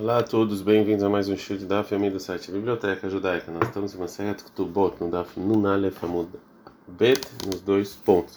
Olá 0.00 0.18
a 0.18 0.22
todos, 0.22 0.62
bem-vindos 0.62 1.02
a 1.02 1.08
mais 1.08 1.28
um 1.28 1.36
show 1.36 1.56
de 1.56 1.66
Daf 1.66 1.92
Ami 1.92 2.08
do 2.08 2.20
site 2.20 2.52
Biblioteca 2.52 3.10
Judaica. 3.10 3.50
Nós 3.50 3.64
estamos 3.64 3.92
em 4.20 4.32
de 4.32 4.44
Ketubot 4.44 4.94
no 5.00 5.10
Daf 5.10 5.40
Nunalef 5.40 6.04
Amud 6.04 6.28
Bet, 6.86 7.20
nos 7.44 7.60
dois 7.60 7.96
pontos. 7.96 8.36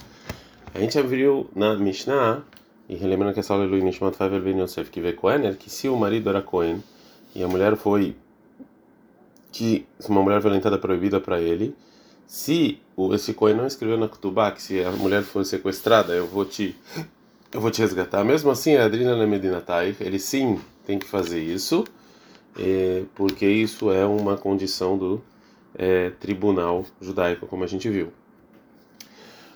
A 0.73 0.79
gente 0.79 0.97
abriu 0.97 1.47
na 1.55 1.75
Mishnah, 1.75 2.41
e 2.89 2.95
relembrando 2.95 3.35
que 3.35 3.41
essa 3.41 3.53
aula 3.53 3.65
é 3.65 3.67
Lui 3.67 3.83
Nishmat 3.83 4.15
Favel 4.15 4.41
Ben 4.41 4.59
Yosef, 4.59 4.89
que 4.89 4.99
vê 4.99 5.13
Kohen, 5.13 5.53
que 5.53 5.69
se 5.69 5.87
o 5.87 5.95
marido 5.95 6.31
era 6.31 6.41
Cohen 6.41 6.83
e 7.35 7.43
a 7.43 7.47
mulher 7.47 7.75
foi 7.75 8.15
que 9.51 9.85
uma 10.09 10.23
mulher 10.23 10.41
violentada 10.41 10.79
proibida 10.79 11.21
para 11.21 11.39
ele, 11.39 11.75
se 12.25 12.79
esse 13.13 13.35
Cohen 13.35 13.55
não 13.55 13.67
escreveu 13.67 13.99
na 13.99 14.09
Ketubah 14.09 14.49
que 14.49 14.63
se 14.63 14.83
a 14.83 14.89
mulher 14.89 15.21
for 15.21 15.45
sequestrada, 15.45 16.11
eu 16.13 16.25
vou 16.25 16.43
te 16.43 16.75
eu 17.53 17.61
vou 17.61 17.69
te 17.69 17.81
resgatar. 17.81 18.23
Mesmo 18.23 18.49
assim, 18.49 18.77
a 18.77 18.85
Adrina 18.85 19.13
Lemedinatai, 19.13 19.95
ele 19.99 20.17
sim 20.17 20.59
tem 20.85 20.99
que 20.99 21.07
fazer 21.07 21.41
isso, 21.41 21.83
é, 22.57 23.03
porque 23.15 23.45
isso 23.45 23.91
é 23.91 24.05
uma 24.05 24.37
condição 24.37 24.97
do 24.97 25.21
é, 25.75 26.09
tribunal 26.11 26.85
judaico, 26.99 27.47
como 27.47 27.63
a 27.63 27.67
gente 27.67 27.89
viu. 27.89 28.11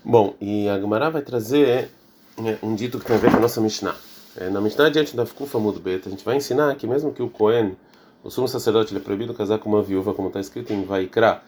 Bom, 0.04 0.36
e 0.40 0.70
a 0.70 0.80
Gemara 0.80 1.10
vai 1.10 1.22
trazer 1.22 1.90
é, 2.38 2.58
um 2.62 2.76
dito 2.76 3.00
que 3.00 3.06
tem 3.06 3.16
a 3.16 3.20
ver 3.20 3.32
com 3.32 3.38
a 3.38 3.42
nossa 3.42 3.60
Mishnah. 3.60 3.96
É, 4.38 4.50
na 4.50 4.60
Mishnah, 4.60 4.90
diante 4.90 5.16
da 5.16 5.26
Fukufa 5.26 5.58
Mudbet, 5.58 6.08
a 6.08 6.12
gente 6.12 6.24
vai 6.24 6.36
ensinar 6.36 6.76
que 6.76 6.86
mesmo 6.86 7.14
que 7.14 7.24
o 7.24 7.30
Cohen, 7.30 7.76
o 8.24 8.30
sumo 8.30 8.48
sacerdote, 8.48 8.94
ele 8.94 9.00
é 9.00 9.04
proibido 9.04 9.34
casar 9.34 9.60
com 9.60 9.70
uma 9.70 9.82
viúva, 9.82 10.14
como 10.14 10.28
está 10.28 10.40
escrito 10.40 10.74
em 10.74 10.84
Vaikra 10.84 11.42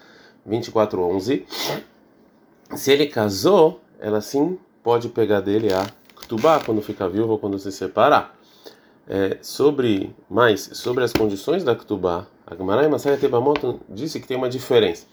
24:11, 0.48 1.46
se 2.76 2.91
ele 2.91 3.07
casou, 3.07 3.82
ela 3.99 4.21
sim 4.21 4.57
pode 4.84 5.09
pegar 5.09 5.41
dele 5.41 5.73
a 5.73 5.85
Ktubá 6.16 6.59
quando 6.59 6.82
ficar 6.82 7.07
viúva 7.09 7.34
ou 7.34 7.40
quando 7.40 7.59
se 7.59 7.71
separar. 7.71 8.37
É, 9.09 9.38
sobre 9.41 10.13
mais 10.29 10.70
sobre 10.73 11.02
as 11.02 11.13
condições 11.13 11.63
da 11.63 11.73
Ktubá, 11.73 12.27
a 12.45 12.55
Gemara 12.55 12.84
e 12.84 12.89
Masaya 12.89 13.17
Tebamoto 13.17 13.79
disse 13.89 14.20
que 14.20 14.27
tem 14.27 14.35
uma 14.35 14.49
diferença. 14.49 15.05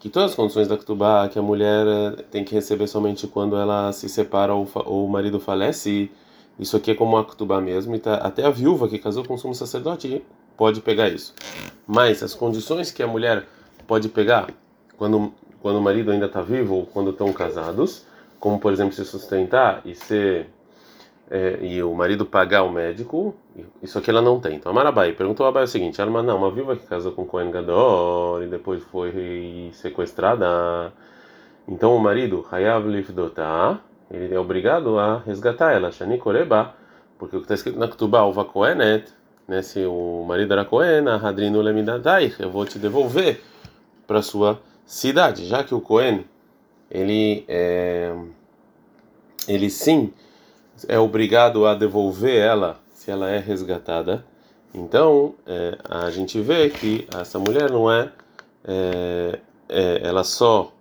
Que 0.00 0.08
todas 0.08 0.30
as 0.32 0.36
condições 0.36 0.66
da 0.66 0.76
Ktubá, 0.76 1.28
que 1.28 1.38
a 1.38 1.42
mulher 1.42 1.86
é, 1.86 2.10
tem 2.22 2.44
que 2.44 2.54
receber 2.54 2.86
somente 2.88 3.26
quando 3.26 3.56
ela 3.56 3.92
se 3.92 4.08
separa 4.08 4.52
ou, 4.52 4.68
ou 4.84 5.06
o 5.06 5.08
marido 5.08 5.38
falece, 5.38 6.10
isso 6.58 6.76
aqui 6.76 6.90
é 6.90 6.94
como 6.94 7.16
a 7.16 7.24
Ktubá 7.24 7.60
mesmo, 7.60 7.94
e 7.94 7.98
tá, 7.98 8.16
até 8.16 8.44
a 8.44 8.50
viúva 8.50 8.88
que 8.88 8.98
casou 8.98 9.24
com 9.24 9.34
o 9.34 9.38
sumo 9.38 9.54
sacerdote 9.54 10.22
pode 10.56 10.80
pegar 10.80 11.08
isso. 11.08 11.34
Mas 11.86 12.22
as 12.22 12.34
condições 12.34 12.90
que 12.90 13.02
a 13.02 13.06
mulher 13.06 13.46
pode 13.86 14.08
pegar 14.08 14.48
quando, 14.96 15.32
quando 15.60 15.76
o 15.76 15.82
marido 15.82 16.10
ainda 16.10 16.26
está 16.26 16.42
vivo 16.42 16.74
ou 16.74 16.86
quando 16.86 17.10
estão 17.10 17.32
casados, 17.32 18.04
como 18.40 18.58
por 18.58 18.72
exemplo 18.72 18.92
se 18.92 19.04
sustentar 19.04 19.82
e 19.84 19.94
ser 19.94 20.48
é, 21.30 21.58
e 21.60 21.82
o 21.82 21.92
marido 21.94 22.24
pagar 22.24 22.62
o 22.62 22.70
médico, 22.70 23.34
isso 23.82 23.98
aqui 23.98 24.10
ela 24.10 24.22
não 24.22 24.38
tem. 24.38 24.56
Então 24.56 24.70
a 24.70 24.74
Marabai 24.74 25.12
perguntou 25.12 25.44
a 25.44 25.48
Abai 25.48 25.64
o 25.64 25.68
seguinte: 25.68 26.00
Ela, 26.00 26.22
não, 26.22 26.38
uma 26.38 26.50
viúva 26.50 26.76
que 26.76 26.86
casou 26.86 27.12
com 27.12 27.24
Cohen 27.24 27.50
Gadol 27.50 28.42
e 28.42 28.46
depois 28.46 28.82
foi 28.84 29.70
sequestrada, 29.72 30.92
então 31.66 31.96
o 31.96 32.00
marido, 32.00 32.46
Hayav 32.50 32.86
Lifdotah, 32.88 33.80
ele 34.10 34.34
é 34.34 34.38
obrigado 34.38 34.98
a 34.98 35.18
resgatar 35.18 35.72
ela, 35.72 35.90
Shani 35.90 36.18
Koreba, 36.18 36.74
porque 37.18 37.36
o 37.36 37.40
que 37.40 37.44
está 37.44 37.54
escrito 37.54 37.78
na 37.78 37.88
Ketubah, 37.88 38.24
o 38.24 38.32
Vakoenet, 38.32 39.12
né, 39.48 39.62
se 39.62 39.84
o 39.84 40.24
marido 40.26 40.52
era 40.52 40.64
Cohen, 40.64 41.08
a 41.08 41.16
Hadrinu 41.16 41.60
Lemidadai, 41.60 42.32
eu 42.38 42.50
vou 42.50 42.64
te 42.64 42.78
devolver 42.78 43.40
para 44.06 44.22
sua 44.22 44.60
cidade, 44.84 45.44
já 45.44 45.64
que 45.64 45.74
o 45.74 45.80
Cohen, 45.80 46.24
ele, 46.88 47.44
é, 47.48 48.14
ele 49.48 49.68
sim 49.68 50.12
é 50.88 50.98
obrigado 50.98 51.66
a 51.66 51.74
devolver 51.74 52.36
ela 52.36 52.78
se 52.92 53.10
ela 53.10 53.30
é 53.30 53.38
resgatada. 53.38 54.24
Então, 54.74 55.34
é, 55.46 55.78
a 55.88 56.10
gente 56.10 56.40
vê 56.40 56.68
que 56.68 57.06
essa 57.16 57.38
mulher 57.38 57.70
não 57.70 57.90
é, 57.90 58.10
é, 58.64 59.38
é 59.68 60.00
ela 60.02 60.24
só 60.24 60.72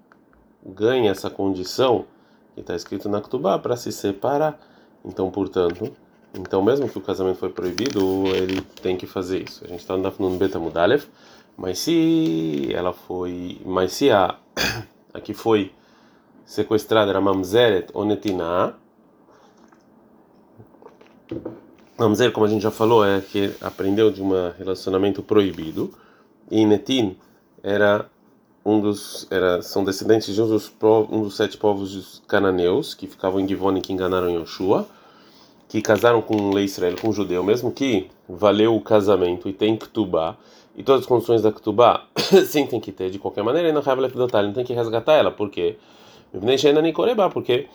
ganha 0.65 1.11
essa 1.11 1.29
condição 1.29 2.05
que 2.53 2.61
está 2.61 2.75
escrito 2.75 3.07
na 3.07 3.21
Ktubá 3.21 3.59
para 3.59 3.77
se 3.77 3.91
separar. 3.91 4.59
Então, 5.03 5.29
portanto, 5.29 5.95
então 6.33 6.61
mesmo 6.61 6.89
que 6.89 6.97
o 6.97 7.01
casamento 7.01 7.37
foi 7.37 7.49
proibido, 7.49 8.25
ele 8.27 8.61
tem 8.81 8.97
que 8.97 9.05
fazer 9.05 9.43
isso. 9.43 9.63
A 9.63 9.67
gente 9.67 9.81
está 9.81 9.95
no 9.95 10.29
Beta 10.31 10.59
Mudalef, 10.59 11.07
mas 11.55 11.79
se 11.79 12.69
ela 12.73 12.91
foi, 12.91 13.61
mas 13.63 13.93
se 13.93 14.09
a 14.09 14.35
a 15.13 15.21
que 15.21 15.33
foi 15.33 15.71
sequestrada 16.43 17.11
era 17.11 17.21
Mamzeret 17.21 17.87
ou 17.93 18.03
Mamzer, 21.97 22.31
como 22.31 22.45
a 22.45 22.49
gente 22.49 22.61
já 22.61 22.71
falou, 22.71 23.05
é 23.05 23.21
que 23.21 23.53
aprendeu 23.61 24.11
de 24.11 24.21
um 24.21 24.31
relacionamento 24.57 25.23
proibido. 25.23 25.93
E 26.51 26.65
Netin 26.65 27.15
era 27.63 28.05
um 28.65 28.81
dos 28.81 29.27
era 29.29 29.61
são 29.61 29.83
descendentes 29.83 30.33
de 30.33 30.41
um 30.41 30.47
dos, 30.47 30.71
um 31.11 31.21
dos 31.21 31.35
sete 31.35 31.55
povos 31.55 32.21
cananeus 32.27 32.93
que 32.93 33.05
ficavam 33.05 33.39
em 33.39 33.47
Givon 33.47 33.77
e 33.77 33.81
que 33.81 33.93
enganaram 33.93 34.29
Yoshua, 34.29 34.87
que 35.69 35.81
casaram 35.81 36.21
com 36.21 36.35
um 36.35 36.53
lei 36.53 36.65
Israel, 36.65 36.95
com 36.99 37.09
um 37.09 37.13
judeu, 37.13 37.43
mesmo 37.43 37.71
que 37.71 38.09
valeu 38.27 38.75
o 38.75 38.81
casamento 38.81 39.47
e 39.47 39.53
tem 39.53 39.77
Ktubá, 39.77 40.35
e 40.75 40.83
todas 40.83 41.01
as 41.01 41.07
condições 41.07 41.41
da 41.41 41.51
Ktubá, 41.51 42.05
sim 42.47 42.65
tem 42.65 42.79
que 42.79 42.91
ter 42.91 43.09
de 43.09 43.19
qualquer 43.19 43.43
maneira, 43.43 43.69
e 43.69 43.71
não 43.71 43.81
não 43.81 44.53
tem 44.53 44.65
que 44.65 44.73
resgatar 44.73 45.13
ela, 45.13 45.31
porque 45.31 45.77
porque 47.31 47.67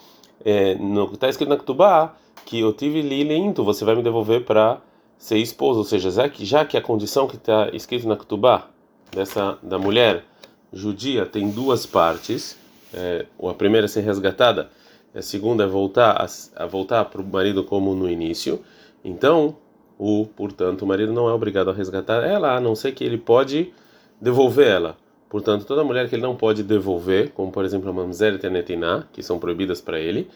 é, 0.45 0.77
está 1.13 1.29
escrito 1.29 1.49
na 1.49 1.57
Ktubá 1.57 2.15
que 2.45 2.61
eu 2.61 2.73
tive 2.73 3.03
lilento, 3.03 3.63
você 3.65 3.85
vai 3.85 3.95
me 3.95 4.03
devolver 4.03 4.45
para 4.45 4.81
ser 5.19 5.39
esposa, 5.39 5.79
ou 5.79 5.85
seja, 5.85 6.11
já 6.11 6.65
que, 6.65 6.77
a 6.77 6.81
condição 6.81 7.27
que 7.27 7.37
está 7.37 7.69
escrito 7.73 8.09
na 8.09 8.17
Ktubá 8.17 8.69
dessa 9.13 9.59
da 9.63 9.79
mulher 9.79 10.25
judia 10.73 11.27
tem 11.27 11.51
duas 11.51 11.85
partes, 11.85 12.57
é, 12.95 13.27
a 13.43 13.55
primeira 13.55 13.85
é 13.85 13.89
ser 13.89 14.01
resgatada, 14.01 14.71
a 15.15 15.21
segunda 15.21 15.65
é 15.65 15.67
voltar 15.67 16.13
a, 16.13 16.63
a 16.63 16.67
voltar 16.67 17.05
para 17.05 17.21
o 17.21 17.25
marido 17.25 17.65
como 17.65 17.95
no 17.95 18.09
início. 18.09 18.61
Então, 19.05 19.57
o 19.99 20.27
portanto, 20.27 20.83
o 20.83 20.87
marido 20.87 21.13
não 21.13 21.29
é 21.29 21.33
obrigado 21.33 21.71
a 21.71 21.75
resgatar 21.75 22.25
ela, 22.25 22.57
a 22.57 22.61
não 22.61 22.75
ser 22.75 22.93
que 22.93 23.05
ele 23.05 23.19
pode 23.19 23.73
devolver 24.21 24.69
ela. 24.69 24.97
Portanto, 25.29 25.65
toda 25.65 25.85
mulher 25.85 26.09
que 26.09 26.15
ele 26.15 26.23
não 26.23 26.35
pode 26.35 26.63
devolver, 26.63 27.31
como 27.31 27.53
por 27.53 27.65
exemplo 27.65 27.91
a 27.91 27.93
mamzer 27.93 28.41
e 28.43 28.47
a 28.47 28.51
netinah, 28.51 29.07
que 29.13 29.23
são 29.23 29.39
proibidas 29.39 29.81
para 29.81 30.01
ele, 30.01 30.29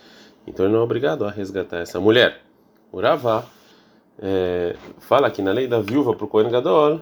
então 0.46 0.64
ele 0.64 0.72
não 0.72 0.80
é 0.80 0.82
obrigado 0.82 1.24
a 1.24 1.30
resgatar 1.30 1.78
essa 1.78 2.00
mulher. 2.00 2.40
O 2.92 3.00
Ravá 3.00 3.44
é, 4.18 4.76
fala 4.98 5.30
que 5.30 5.42
na 5.42 5.52
lei 5.52 5.66
da 5.66 5.80
viúva 5.80 6.14
para 6.14 6.24
o 6.24 6.28
Kohen 6.28 6.50
Gadol, 6.50 7.00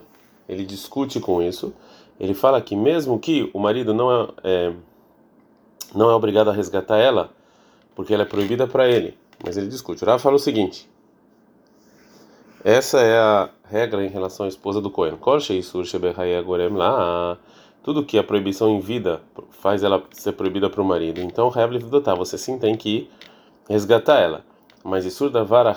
ele 0.48 0.64
discute 0.64 1.20
com 1.20 1.42
isso. 1.42 1.74
Ele 2.18 2.34
fala 2.34 2.60
que 2.60 2.76
mesmo 2.76 3.18
que 3.18 3.50
o 3.52 3.58
marido 3.58 3.92
não 3.92 4.12
é, 4.12 4.28
é 4.44 4.72
não 5.94 6.10
é 6.10 6.14
obrigado 6.14 6.48
a 6.48 6.52
resgatar 6.52 6.98
ela, 6.98 7.30
porque 7.94 8.14
ela 8.14 8.22
é 8.22 8.26
proibida 8.26 8.66
para 8.66 8.88
ele, 8.88 9.16
mas 9.44 9.56
ele 9.56 9.68
discute. 9.68 10.02
O 10.02 10.06
Ravá 10.06 10.18
fala 10.18 10.36
o 10.36 10.38
seguinte: 10.38 10.88
essa 12.64 13.00
é 13.00 13.18
a 13.18 13.50
regra 13.64 14.04
em 14.04 14.08
relação 14.08 14.46
à 14.46 14.48
esposa 14.48 14.80
do 14.80 14.90
Kohen. 14.90 15.18
lá 16.72 17.38
tudo 17.82 18.04
que 18.04 18.16
a 18.16 18.22
proibição 18.22 18.70
em 18.70 18.78
vida 18.78 19.20
faz 19.50 19.82
ela 19.82 20.02
ser 20.12 20.32
proibida 20.32 20.70
para 20.70 20.80
o 20.80 20.84
marido. 20.84 21.20
Então, 21.20 21.50
você 22.16 22.38
sim 22.38 22.58
tem 22.58 22.76
que 22.76 23.10
resgatar 23.68 24.20
ela. 24.20 24.44
Mas 24.84 25.04
isso 25.04 25.30
da 25.30 25.42
vara 25.42 25.72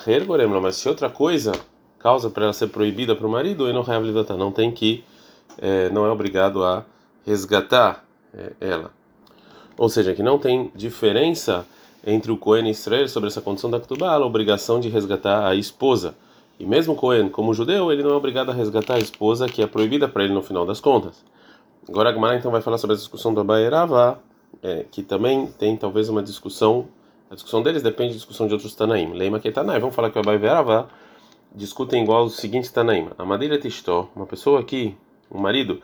mas 0.60 0.76
se 0.76 0.88
outra 0.88 1.08
coisa 1.08 1.52
causa 1.98 2.28
para 2.30 2.44
ela 2.44 2.52
ser 2.52 2.68
proibida 2.68 3.14
para 3.14 3.26
o 3.26 3.30
marido, 3.30 3.66
não 3.72 3.82
não 4.36 4.52
tem 4.52 4.70
que, 4.70 5.04
é, 5.58 5.88
não 5.90 6.04
é 6.04 6.10
obrigado 6.10 6.64
a 6.64 6.84
resgatar 7.24 8.04
é, 8.34 8.52
ela. 8.60 8.90
Ou 9.76 9.88
seja, 9.88 10.14
que 10.14 10.22
não 10.22 10.38
tem 10.38 10.70
diferença 10.74 11.66
entre 12.06 12.30
o 12.30 12.36
Cohen 12.36 12.68
e 12.68 12.70
Israel 12.70 13.08
sobre 13.08 13.28
essa 13.28 13.40
condição 13.40 13.70
da 13.70 13.80
Ketubá, 13.80 14.12
a 14.12 14.24
obrigação 14.24 14.78
de 14.78 14.88
resgatar 14.88 15.46
a 15.46 15.54
esposa. 15.54 16.14
E 16.58 16.64
mesmo 16.64 16.94
Cohen, 16.94 17.28
como 17.28 17.52
judeu, 17.52 17.92
ele 17.92 18.02
não 18.02 18.10
é 18.10 18.14
obrigado 18.14 18.50
a 18.50 18.54
resgatar 18.54 18.94
a 18.94 18.98
esposa, 18.98 19.46
que 19.46 19.60
é 19.62 19.66
proibida 19.66 20.08
para 20.08 20.24
ele 20.24 20.32
no 20.32 20.42
final 20.42 20.64
das 20.64 20.80
contas. 20.80 21.24
Agora 21.88 22.10
a 22.10 22.12
Gemara 22.12 22.36
então 22.36 22.50
vai 22.50 22.62
falar 22.62 22.78
sobre 22.78 22.94
a 22.94 22.96
discussão 22.96 23.34
do 23.34 23.40
Abai 23.40 23.68
é, 24.62 24.86
que 24.90 25.02
também 25.02 25.46
tem 25.58 25.76
talvez 25.76 26.08
uma 26.08 26.22
discussão 26.22 26.86
a 27.30 27.34
discussão 27.34 27.62
deles 27.62 27.82
depende 27.82 28.10
da 28.10 28.16
discussão 28.16 28.46
de 28.46 28.52
outros 28.52 28.74
Tanaim. 28.74 29.12
Leima 29.12 29.40
que 29.40 29.50
Tanaim. 29.50 29.80
Vamos 29.80 29.94
falar 29.94 30.10
que 30.10 30.18
o 30.18 30.20
Abai 30.20 30.38
Veravá 30.38 30.86
discutem 31.54 32.02
igual 32.02 32.24
o 32.24 32.30
seguinte 32.30 32.72
Tanaim. 32.72 33.08
A 33.18 33.24
madeira 33.24 33.58
Tistó, 33.58 34.08
uma 34.14 34.26
pessoa 34.26 34.60
aqui, 34.60 34.94
um 35.30 35.38
marido, 35.38 35.80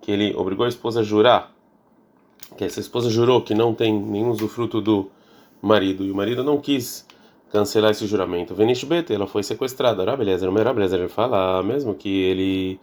que 0.00 0.10
ele 0.10 0.34
obrigou 0.34 0.64
a 0.64 0.68
esposa 0.68 1.00
a 1.00 1.02
jurar, 1.02 1.52
que 2.56 2.64
essa 2.64 2.80
esposa 2.80 3.08
jurou 3.10 3.42
que 3.42 3.54
não 3.54 3.74
tem 3.74 3.92
nenhum 3.92 4.30
usufruto 4.30 4.80
do 4.80 5.10
marido, 5.62 6.04
e 6.04 6.10
o 6.10 6.14
marido 6.14 6.42
não 6.42 6.58
quis 6.58 7.06
cancelar 7.52 7.90
esse 7.90 8.06
juramento. 8.06 8.54
Venish 8.54 8.84
Bet, 8.84 9.12
ela 9.12 9.26
foi 9.26 9.42
sequestrada. 9.42 10.04
Rabelezer, 10.04 10.48
o 10.48 10.52
Rabelezer, 10.52 11.00
ele 11.00 11.08
fala, 11.08 11.62
mesmo 11.62 11.94
que 11.94 12.08
ele 12.08 12.80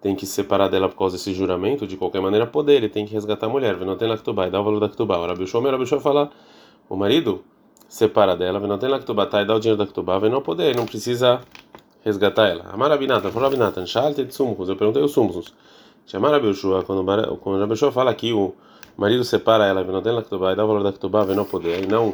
tem 0.00 0.14
que 0.14 0.26
se 0.26 0.32
separar 0.32 0.68
dela 0.68 0.88
por 0.88 0.96
causa 0.96 1.16
desse 1.16 1.32
juramento, 1.34 1.86
de 1.86 1.96
qualquer 1.96 2.20
maneira 2.20 2.46
poder, 2.46 2.74
ele 2.74 2.88
tem 2.88 3.04
que 3.04 3.12
resgatar 3.12 3.46
a 3.46 3.48
mulher. 3.48 3.76
Não 3.78 3.96
tem 3.96 4.08
lactubai, 4.08 4.50
dá 4.50 4.60
o 4.60 4.64
valor 4.64 4.78
da 4.80 4.86
lactubai. 4.86 5.18
O 5.18 5.26
Rabi 5.26 5.46
Shomer, 5.46 5.70
o 5.70 5.76
Rabi 5.76 5.86
Shomer 5.88 6.02
fala 6.02 6.30
o 6.88 6.96
marido 6.96 7.44
separa 7.88 8.36
dela, 8.36 8.60
não 8.60 8.78
tem 8.78 8.88
lá 8.88 8.98
que 8.98 9.10
e 9.10 9.44
dá 9.44 9.54
o 9.54 9.58
dinheiro 9.58 9.78
da 9.78 9.86
Ktubá, 9.86 10.18
vai 10.18 10.28
não 10.28 10.42
poder, 10.42 10.76
não 10.76 10.86
precisa 10.86 11.40
resgatar 12.04 12.48
ela. 12.48 12.66
Amar 12.70 12.92
Abinatan, 12.92 13.30
falou 13.30 13.48
Abinatan, 13.48 13.86
Shalte 13.86 14.24
Tsumkus, 14.26 14.68
eu 14.68 14.76
perguntei 14.76 15.02
os 15.02 15.12
Sumkus. 15.12 15.52
Chamar 16.06 16.34
a 16.34 16.40
Belshua, 16.40 16.82
quando, 16.84 17.04
quando 17.38 17.62
a 17.62 17.66
Belshua 17.66 17.92
fala 17.92 18.14
que 18.14 18.32
o 18.32 18.54
marido 18.96 19.24
separa 19.24 19.66
ela, 19.66 19.84
não 19.84 20.02
tem 20.02 20.12
Laktubá, 20.12 20.52
e 20.52 20.56
dá 20.56 20.64
o 20.64 20.68
valor 20.68 20.82
da 20.82 20.92
Ktubá, 20.92 21.24
vem 21.24 21.36
não 21.36 21.44
poder, 21.44 21.84
e 21.84 21.86
não 21.86 22.12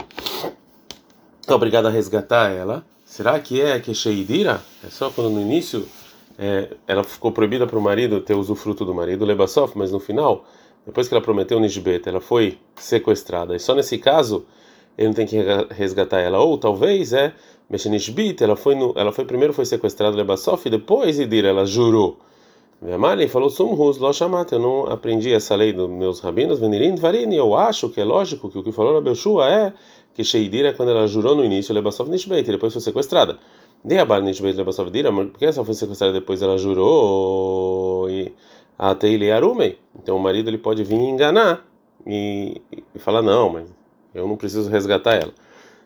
é 1.47 1.53
obrigado 1.53 1.87
a 1.87 1.91
resgatar 1.91 2.51
ela, 2.51 2.85
será 3.05 3.39
que 3.39 3.61
é 3.61 3.79
que 3.79 3.95
Sheidira? 3.95 4.63
É 4.83 4.89
só 4.89 5.11
quando 5.11 5.31
no 5.31 5.41
início 5.41 5.87
é, 6.39 6.71
ela 6.87 7.05
ficou 7.05 7.31
proibida 7.31 7.67
para 7.67 7.79
o 7.79 7.83
marido 7.83 8.21
ter 8.21 8.35
usufruto 8.35 8.85
do 8.85 8.95
marido, 8.95 9.25
Lebasof, 9.25 9.77
mas 9.77 9.93
no 9.93 10.01
final, 10.01 10.45
depois 10.87 11.09
que 11.09 11.15
ela 11.15 11.23
prometeu 11.23 11.59
Nishbet, 11.61 12.09
ela 12.09 12.21
foi 12.21 12.59
sequestrada, 12.77 13.57
e 13.57 13.61
só 13.61 13.75
nesse 13.75 13.99
caso 13.99 14.45
ele 14.97 15.09
não 15.09 15.15
tem 15.15 15.27
que 15.27 15.37
resgatar 15.71 16.21
ela, 16.21 16.39
ou 16.41 16.57
talvez 16.57 17.13
é 17.13 17.33
Meshenishbit, 17.69 18.43
ela 18.43 18.57
foi 18.57 18.75
no, 18.75 18.93
ela 18.97 19.11
foi 19.13 19.25
primeiro 19.25 19.53
foi 19.53 19.65
sequestrada 19.65 20.17
Lebasof 20.17 20.67
e 20.67 20.71
depois 20.71 21.19
Idira, 21.19 21.49
ela 21.49 21.65
jurou. 21.65 22.19
Vemalin 22.81 23.27
falou 23.29 23.49
Sumrus, 23.49 23.99
lo 23.99 24.13
chamat, 24.13 24.53
eu 24.53 24.59
não 24.59 24.87
aprendi 24.87 25.33
essa 25.33 25.57
lei 25.57 25.73
dos 25.73 25.89
meus 25.89 26.21
rabinos, 26.21 26.61
Venirin, 26.61 26.97
Varini, 26.97 27.37
eu 27.37 27.57
acho 27.57 27.89
que 27.89 28.01
é 28.01 28.05
lógico 28.05 28.51
que 28.51 28.59
o 28.59 28.63
que 28.63 28.71
falou 28.71 28.93
na 28.93 29.01
Belshua 29.01 29.49
é 29.49 29.73
que 30.13 30.23
Sheidira 30.23 30.69
é 30.69 30.73
quando 30.73 30.91
ela 30.91 31.07
jurou 31.07 31.35
no 31.35 31.45
início 31.45 31.75
Lebasof 31.75 32.11
Nishbet, 32.11 32.47
e 32.47 32.53
depois 32.53 32.73
foi 32.73 32.83
sequestrada. 32.83 33.39
De 33.83 33.99
Abar 33.99 34.23
Nishbet 34.23 34.57
Lebasof 34.57 34.91
Dira, 34.91 35.11
porque 35.13 35.47
essa 35.47 35.65
foi 35.65 35.75
sequestrada 35.75 36.13
depois 36.13 36.43
ela 36.43 36.59
jurou 36.59 38.09
e 38.11 38.33
até 38.79 39.09
ele 39.09 39.31
arumei. 39.31 39.79
Então 39.97 40.17
o 40.17 40.21
marido 40.21 40.49
ele 40.51 40.59
pode 40.59 40.83
vir 40.85 40.97
enganar 40.97 41.65
e, 42.07 42.61
e 42.95 42.99
falar 42.99 43.23
não, 43.23 43.51
mas 43.51 43.73
eu 44.15 44.27
não 44.27 44.37
preciso 44.37 44.71
resgatar 44.71 45.15
ela. 45.15 45.33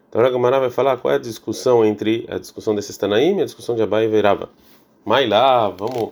Então 0.08 0.24
a 0.24 0.30
Gamara 0.30 0.58
vai 0.58 0.70
falar 0.70 0.96
qual 0.96 1.12
é 1.12 1.16
a 1.16 1.20
discussão 1.20 1.84
entre 1.84 2.26
a 2.28 2.38
discussão 2.38 2.74
desses 2.74 2.96
Tanaim 2.96 3.38
e 3.38 3.42
a 3.42 3.44
discussão 3.44 3.74
de 3.74 3.82
Abai 3.82 4.04
e 4.04 4.08
Verava. 4.08 4.48
Mas 5.04 5.28
lá, 5.28 5.68
vamos. 5.68 6.10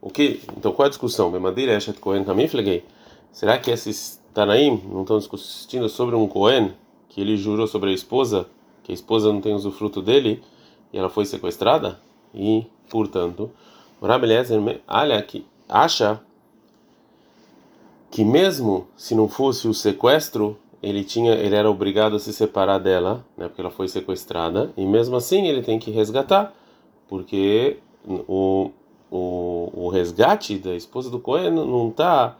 O 0.00 0.10
que? 0.10 0.40
Então 0.56 0.72
qual 0.72 0.86
é 0.86 0.88
a 0.88 0.90
discussão? 0.90 1.30
Bemadeira 1.30 1.76
Eshet 1.76 1.98
Cohen 1.98 2.24
Kamiflegei? 2.24 2.84
Será 3.32 3.58
que 3.58 3.70
esses 3.70 4.20
Tanaim 4.32 4.82
não 4.88 5.02
estão 5.02 5.18
discutindo 5.18 5.88
sobre 5.88 6.14
um 6.14 6.26
Cohen 6.28 6.72
que 7.08 7.20
ele 7.20 7.36
jurou 7.36 7.66
sobre 7.66 7.90
a 7.90 7.92
esposa, 7.92 8.46
que 8.82 8.92
a 8.92 8.94
esposa 8.94 9.32
não 9.32 9.40
tem 9.40 9.54
usufruto 9.54 10.00
dele 10.00 10.42
e 10.92 10.98
ela 10.98 11.10
foi 11.10 11.26
sequestrada? 11.26 12.00
E, 12.34 12.66
portanto, 12.88 13.50
Rabi 14.00 14.26
olha 14.88 15.22
que 15.22 15.46
acha 15.72 16.20
que 18.10 18.24
mesmo 18.24 18.86
se 18.96 19.14
não 19.14 19.26
fosse 19.26 19.66
o 19.66 19.72
sequestro 19.72 20.58
ele 20.82 21.04
tinha, 21.04 21.32
ele 21.32 21.54
era 21.54 21.70
obrigado 21.70 22.16
a 22.16 22.18
se 22.18 22.32
separar 22.32 22.78
dela, 22.78 23.24
né, 23.36 23.46
porque 23.46 23.60
ela 23.60 23.70
foi 23.70 23.86
sequestrada, 23.86 24.72
e 24.76 24.84
mesmo 24.84 25.14
assim 25.14 25.46
ele 25.46 25.62
tem 25.62 25.78
que 25.78 25.92
resgatar, 25.92 26.52
porque 27.08 27.78
o, 28.04 28.72
o, 29.10 29.70
o 29.72 29.88
resgate 29.88 30.58
da 30.58 30.74
esposa 30.74 31.08
do 31.08 31.20
Cohen 31.20 31.52
não 31.52 31.88
tá, 31.90 32.36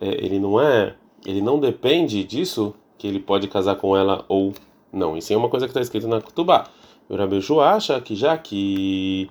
é, 0.00 0.08
ele 0.08 0.40
não 0.40 0.58
é, 0.58 0.94
ele 1.26 1.42
não 1.42 1.60
depende 1.60 2.24
disso 2.24 2.74
que 2.96 3.06
ele 3.06 3.20
pode 3.20 3.46
casar 3.46 3.76
com 3.76 3.96
ela 3.96 4.24
ou 4.26 4.54
não. 4.92 5.16
Isso 5.16 5.32
é 5.32 5.36
uma 5.36 5.48
coisa 5.48 5.66
que 5.66 5.70
está 5.70 5.80
escrito 5.80 6.08
na 6.08 6.20
Kutubá. 6.20 6.68
O 7.08 7.16
Rabiju 7.16 7.60
acha 7.60 8.00
que 8.00 8.14
já 8.14 8.38
que 8.38 9.28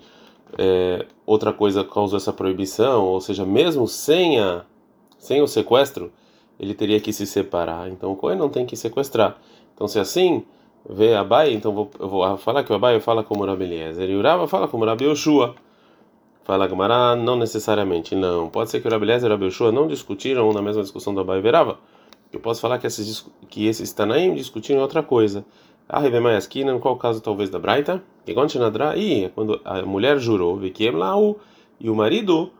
é, 0.58 1.06
outra 1.26 1.52
coisa 1.52 1.84
causou 1.84 2.16
essa 2.16 2.32
proibição, 2.32 3.04
ou 3.04 3.20
seja, 3.20 3.44
mesmo 3.44 3.86
sem 3.86 4.38
a 4.40 4.64
sem 5.18 5.40
o 5.40 5.46
sequestro 5.46 6.12
ele 6.58 6.74
teria 6.74 7.00
que 7.00 7.12
se 7.12 7.26
separar. 7.26 7.88
Então 7.88 8.12
o 8.12 8.16
Cohen 8.16 8.36
não 8.36 8.48
tem 8.48 8.66
que 8.66 8.76
sequestrar. 8.76 9.36
Então 9.74 9.88
se 9.88 9.98
assim 9.98 10.44
vê 10.88 11.14
Abai, 11.14 11.52
então 11.52 11.72
vou, 11.72 11.90
eu 11.98 12.08
vou 12.08 12.36
falar 12.38 12.64
que 12.64 12.72
o 12.72 12.74
Abai 12.74 13.00
fala 13.00 13.22
como 13.22 13.44
Rabi 13.44 13.64
Eliezer 13.64 14.10
e 14.10 14.16
o 14.16 14.22
Rava 14.22 14.46
fala 14.46 14.68
como 14.68 14.84
Rabi 14.84 15.04
Yoshua. 15.04 15.54
Fala 16.44 16.66
Gamara, 16.66 17.14
não 17.14 17.36
necessariamente, 17.36 18.16
não. 18.16 18.48
Pode 18.48 18.70
ser 18.70 18.80
que 18.80 18.88
o 18.88 18.90
Rabi 18.90 19.04
Eliezer 19.04 19.30
e 19.30 19.32
o 19.32 19.34
Rabi 19.34 19.46
Yoshua 19.46 19.70
não 19.70 19.86
discutiram 19.86 20.52
na 20.52 20.60
mesma 20.60 20.82
discussão 20.82 21.14
do 21.14 21.20
Abai 21.20 21.38
e 21.38 21.42
Verava. 21.42 21.78
Eu 22.32 22.40
posso 22.40 22.60
falar 22.60 22.78
que 22.78 22.86
esses, 22.86 23.26
que 23.48 23.66
esses 23.66 23.92
Tanaim 23.92 24.34
discutiram 24.34 24.80
outra 24.80 25.02
coisa. 25.02 25.44
Ah, 25.88 25.98
Rebemai 25.98 26.36
Askina, 26.36 26.78
qual 26.78 26.96
caso 26.96 27.20
talvez 27.20 27.50
da 27.50 27.58
Braita? 27.58 28.02
E 28.26 28.34
quando 29.34 29.60
a 29.64 29.82
mulher 29.82 30.18
jurou, 30.18 30.56
Vikiem 30.56 30.94
e 31.80 31.90
o 31.90 31.94
marido 31.94 32.52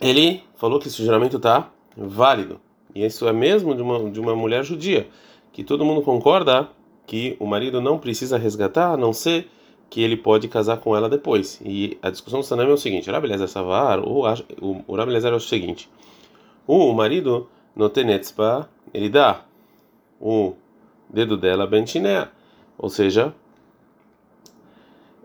ele 0.00 0.42
falou 0.56 0.78
que 0.80 0.88
esse 0.88 1.04
juramento 1.04 1.36
está 1.36 1.70
válido. 1.96 2.58
E 2.94 3.04
isso 3.04 3.28
é 3.28 3.32
mesmo 3.32 3.74
de 3.74 3.82
uma, 3.82 4.10
de 4.10 4.18
uma 4.18 4.34
mulher 4.34 4.64
judia, 4.64 5.08
que 5.52 5.62
todo 5.62 5.84
mundo 5.84 6.02
concorda 6.02 6.68
que 7.06 7.36
o 7.38 7.46
marido 7.46 7.80
não 7.80 7.98
precisa 7.98 8.38
resgatar, 8.38 8.92
a 8.92 8.96
não 8.96 9.12
ser 9.12 9.48
que 9.90 10.00
ele 10.00 10.16
pode 10.16 10.48
casar 10.48 10.78
com 10.78 10.96
ela 10.96 11.08
depois. 11.08 11.60
E 11.64 11.98
a 12.00 12.08
discussão 12.08 12.40
do 12.40 12.46
Sanam 12.46 12.70
é 12.70 12.72
o 12.72 12.78
seguinte: 12.78 13.10
Rabelezer 13.10 13.48
Savar, 13.48 14.00
o, 14.00 14.22
o 14.86 14.96
Rabelezer 14.96 15.32
é 15.32 15.36
o 15.36 15.40
seguinte: 15.40 15.90
o 16.66 16.92
marido 16.92 17.48
no 17.74 17.90
Tenetzpa, 17.90 18.68
ele 18.94 19.08
dá 19.08 19.44
o 20.20 20.54
dedo 21.08 21.36
dela 21.36 21.66
bentinea, 21.66 22.30
ou 22.76 22.88
seja, 22.88 23.34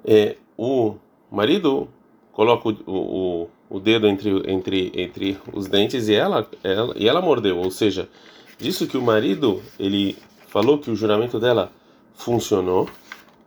é, 0.03 0.38
o 0.57 0.95
marido 1.31 1.88
coloca 2.31 2.69
o, 2.69 2.74
o, 2.88 3.50
o 3.69 3.80
dedo 3.80 4.07
entre, 4.07 4.51
entre, 4.51 4.92
entre 4.95 5.38
os 5.53 5.68
dentes 5.68 6.07
e 6.07 6.13
ela, 6.13 6.47
ela, 6.63 6.94
e 6.97 7.07
ela 7.07 7.21
mordeu. 7.21 7.57
Ou 7.57 7.71
seja, 7.71 8.07
disso 8.57 8.88
que 8.88 8.97
o 8.97 9.01
marido 9.01 9.62
ele 9.80 10.18
falou 10.47 10.77
que 10.77 10.92
o 10.92 10.95
juramento 10.95 11.39
dela 11.39 11.71
funcionou, 12.13 12.88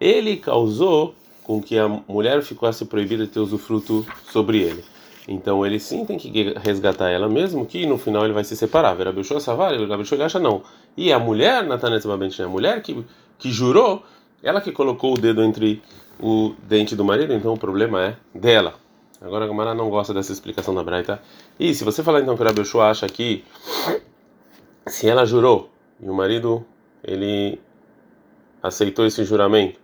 ele 0.01 0.37
causou 0.37 1.15
com 1.43 1.63
que 1.63 1.79
a 1.79 1.89
mulher 1.89 2.43
ficasse 2.43 2.85
proibida 2.85 3.25
de 3.25 3.33
ter 3.33 3.41
usufruto 3.41 4.07
sobre 4.31 4.61
ele. 4.61 4.85
Então 5.27 5.65
ele 5.65 5.79
sim 5.79 6.05
tem 6.05 6.19
que 6.19 6.55
resgatar 6.59 7.11
ela 7.11 7.29
mesmo, 7.29 7.65
que 7.67 7.87
no 7.87 7.99
final 7.99 8.25
ele 8.25 8.33
vai 8.33 8.45
se 8.45 8.57
separar. 8.57 8.95
Vera 8.95 9.13
Bishua 9.13 9.41
Savar, 9.41 9.77
Vera 9.77 9.97
Bishua 9.97 10.25
acha 10.25 10.39
não. 10.39 10.63
E 10.99 11.13
a 11.13 11.19
mulher, 11.21 11.65
Natanet 11.65 12.05
Babentin, 12.05 12.43
a 12.43 12.49
mulher 12.49 12.83
que, 12.83 13.07
que 13.39 13.53
jurou, 13.53 14.03
ela 14.43 14.61
que 14.61 14.73
colocou 14.73 15.15
o 15.15 15.17
dedo 15.17 15.45
entre 15.45 15.81
o 16.19 16.57
dente 16.65 16.97
do 16.97 17.05
marido, 17.05 17.33
então 17.33 17.55
o 17.55 17.57
problema 17.57 18.03
é 18.03 18.17
dela. 18.35 18.75
Agora 19.21 19.45
a 19.45 19.47
Gamara 19.49 19.75
não 19.77 19.91
gosta 19.91 20.13
dessa 20.13 20.33
explicação 20.33 20.75
da 20.75 20.83
Braita. 20.83 21.23
E 21.59 21.73
se 21.73 21.85
você 21.85 22.03
falar 22.03 22.21
então 22.21 22.37
que 22.37 22.43
o 22.43 22.45
Rabi 22.45 22.63
acha 22.83 23.07
que 23.07 23.45
se 24.89 25.09
ela 25.09 25.25
jurou 25.25 25.71
e 26.03 26.11
o 26.11 26.15
marido 26.15 26.67
ele 27.05 27.61
aceitou 28.61 29.07
esse 29.07 29.23
juramento, 29.23 29.79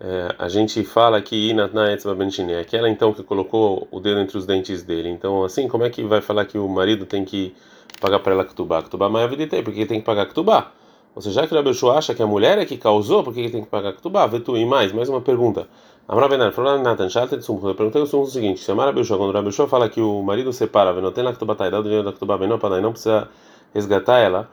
é, 0.00 0.34
a 0.36 0.48
gente 0.48 0.82
fala 0.82 1.22
que 1.22 1.50
Inatna 1.50 1.92
Etzba 1.92 2.16
Benchine, 2.16 2.56
aquela 2.56 2.90
então 2.90 3.12
que 3.12 3.22
colocou 3.22 3.86
o 3.92 4.00
dedo 4.00 4.18
entre 4.18 4.36
os 4.36 4.44
dentes 4.44 4.82
dele. 4.82 5.08
Então, 5.08 5.44
assim, 5.44 5.68
como 5.68 5.84
é 5.84 5.90
que 5.90 6.02
vai 6.02 6.20
falar 6.20 6.46
que 6.46 6.58
o 6.58 6.68
marido 6.68 7.06
tem 7.06 7.24
que 7.24 7.54
pagar 8.00 8.20
para 8.20 8.32
ela 8.32 8.44
Ketubá? 8.44 8.82
Ketubá 8.82 9.06
a 9.06 9.26
vida 9.26 9.42
inteira, 9.42 9.64
porque 9.64 9.86
tem 9.86 10.00
que 10.00 10.06
pagar 10.06 10.26
Ketubá. 10.26 10.72
Ou 11.14 11.20
seja, 11.20 11.42
já 11.42 11.46
que 11.46 11.52
o 11.52 11.56
Rabi 11.56 11.70
acha 11.96 12.14
que 12.14 12.22
a 12.22 12.26
mulher 12.26 12.58
é 12.58 12.64
que 12.64 12.76
causou, 12.76 13.22
por 13.22 13.34
que 13.34 13.50
tem 13.50 13.62
que 13.62 13.68
pagar 13.68 13.92
Ketubá? 13.92 14.26
Vê 14.26 14.40
tu, 14.40 14.56
e 14.56 14.64
mais, 14.64 14.92
mais 14.92 15.08
uma 15.08 15.20
pergunta. 15.20 15.68
Amar 16.08 16.28
Benar, 16.28 16.52
falou 16.52 16.78
Natan, 16.78 17.08
Shalter 17.08 17.38
Tzum. 17.38 17.60
Eu 17.62 17.74
perguntei 17.74 18.02
o 18.02 18.06
Tzum 18.06 18.22
o 18.22 18.26
seguinte: 18.26 18.60
se 18.60 18.70
Amar 18.72 18.88
Abishua, 18.88 19.16
quando 19.16 19.30
o 19.30 19.32
Rabishua 19.32 19.68
fala 19.68 19.88
que 19.88 20.00
o 20.00 20.22
marido 20.22 20.52
separa, 20.52 20.92
Venoten 20.92 21.22
Laktubatai, 21.24 21.70
dá 21.70 21.80
o 21.80 21.82
dinheiro 21.82 22.04
da 22.04 22.12
Ktubá, 22.12 22.36
Venopadai, 22.36 22.80
não 22.80 22.90
precisa 22.90 23.28
resgatar 23.72 24.18
ela, 24.18 24.50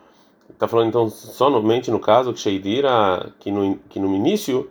está 0.50 0.68
falando 0.68 0.90
então 0.90 1.10
somente 1.10 1.90
no 1.92 2.00
caso 2.00 2.34
que 2.34 2.40
Sheidira, 2.40 3.34
que 3.40 3.52
no, 3.52 3.78
que 3.90 4.00
no 4.00 4.16
início 4.16 4.70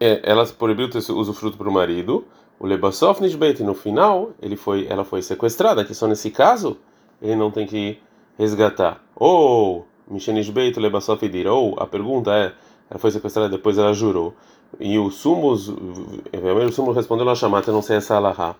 é, 0.00 0.20
ela 0.24 0.44
proibiu 0.46 0.90
ter 0.90 0.98
usufruto 0.98 1.56
para 1.56 1.68
o 1.68 1.72
marido, 1.72 2.26
o 2.58 2.66
Lebassof 2.66 3.20
Nishbeit, 3.20 3.62
no 3.62 3.74
final 3.74 4.30
ele 4.40 4.56
foi, 4.56 4.86
ela 4.88 5.04
foi 5.04 5.22
sequestrada, 5.22 5.84
que 5.84 5.94
só 5.94 6.06
nesse 6.06 6.30
caso 6.30 6.78
ele 7.20 7.36
não 7.36 7.50
tem 7.50 7.66
que 7.66 7.98
resgatar. 8.38 9.02
Ou 9.14 9.86
Mishenishbeit, 10.08 10.78
Lebassof 10.78 11.24
Idira, 11.24 11.52
ou 11.52 11.78
a 11.78 11.86
pergunta 11.86 12.32
é 12.32 12.52
ela 12.90 12.98
foi 12.98 13.10
sequestrada, 13.10 13.48
depois 13.48 13.78
ela 13.78 13.92
jurou. 13.92 14.34
E 14.78 14.98
o 14.98 15.10
Sumos, 15.10 15.68
o 15.68 16.72
Sumos 16.72 16.96
respondeu 16.96 17.28
a 17.28 17.34
chamada, 17.34 17.70
eu 17.70 17.74
não 17.74 17.82
sei 17.82 17.96
essa 17.96 18.16
alahá. 18.16 18.56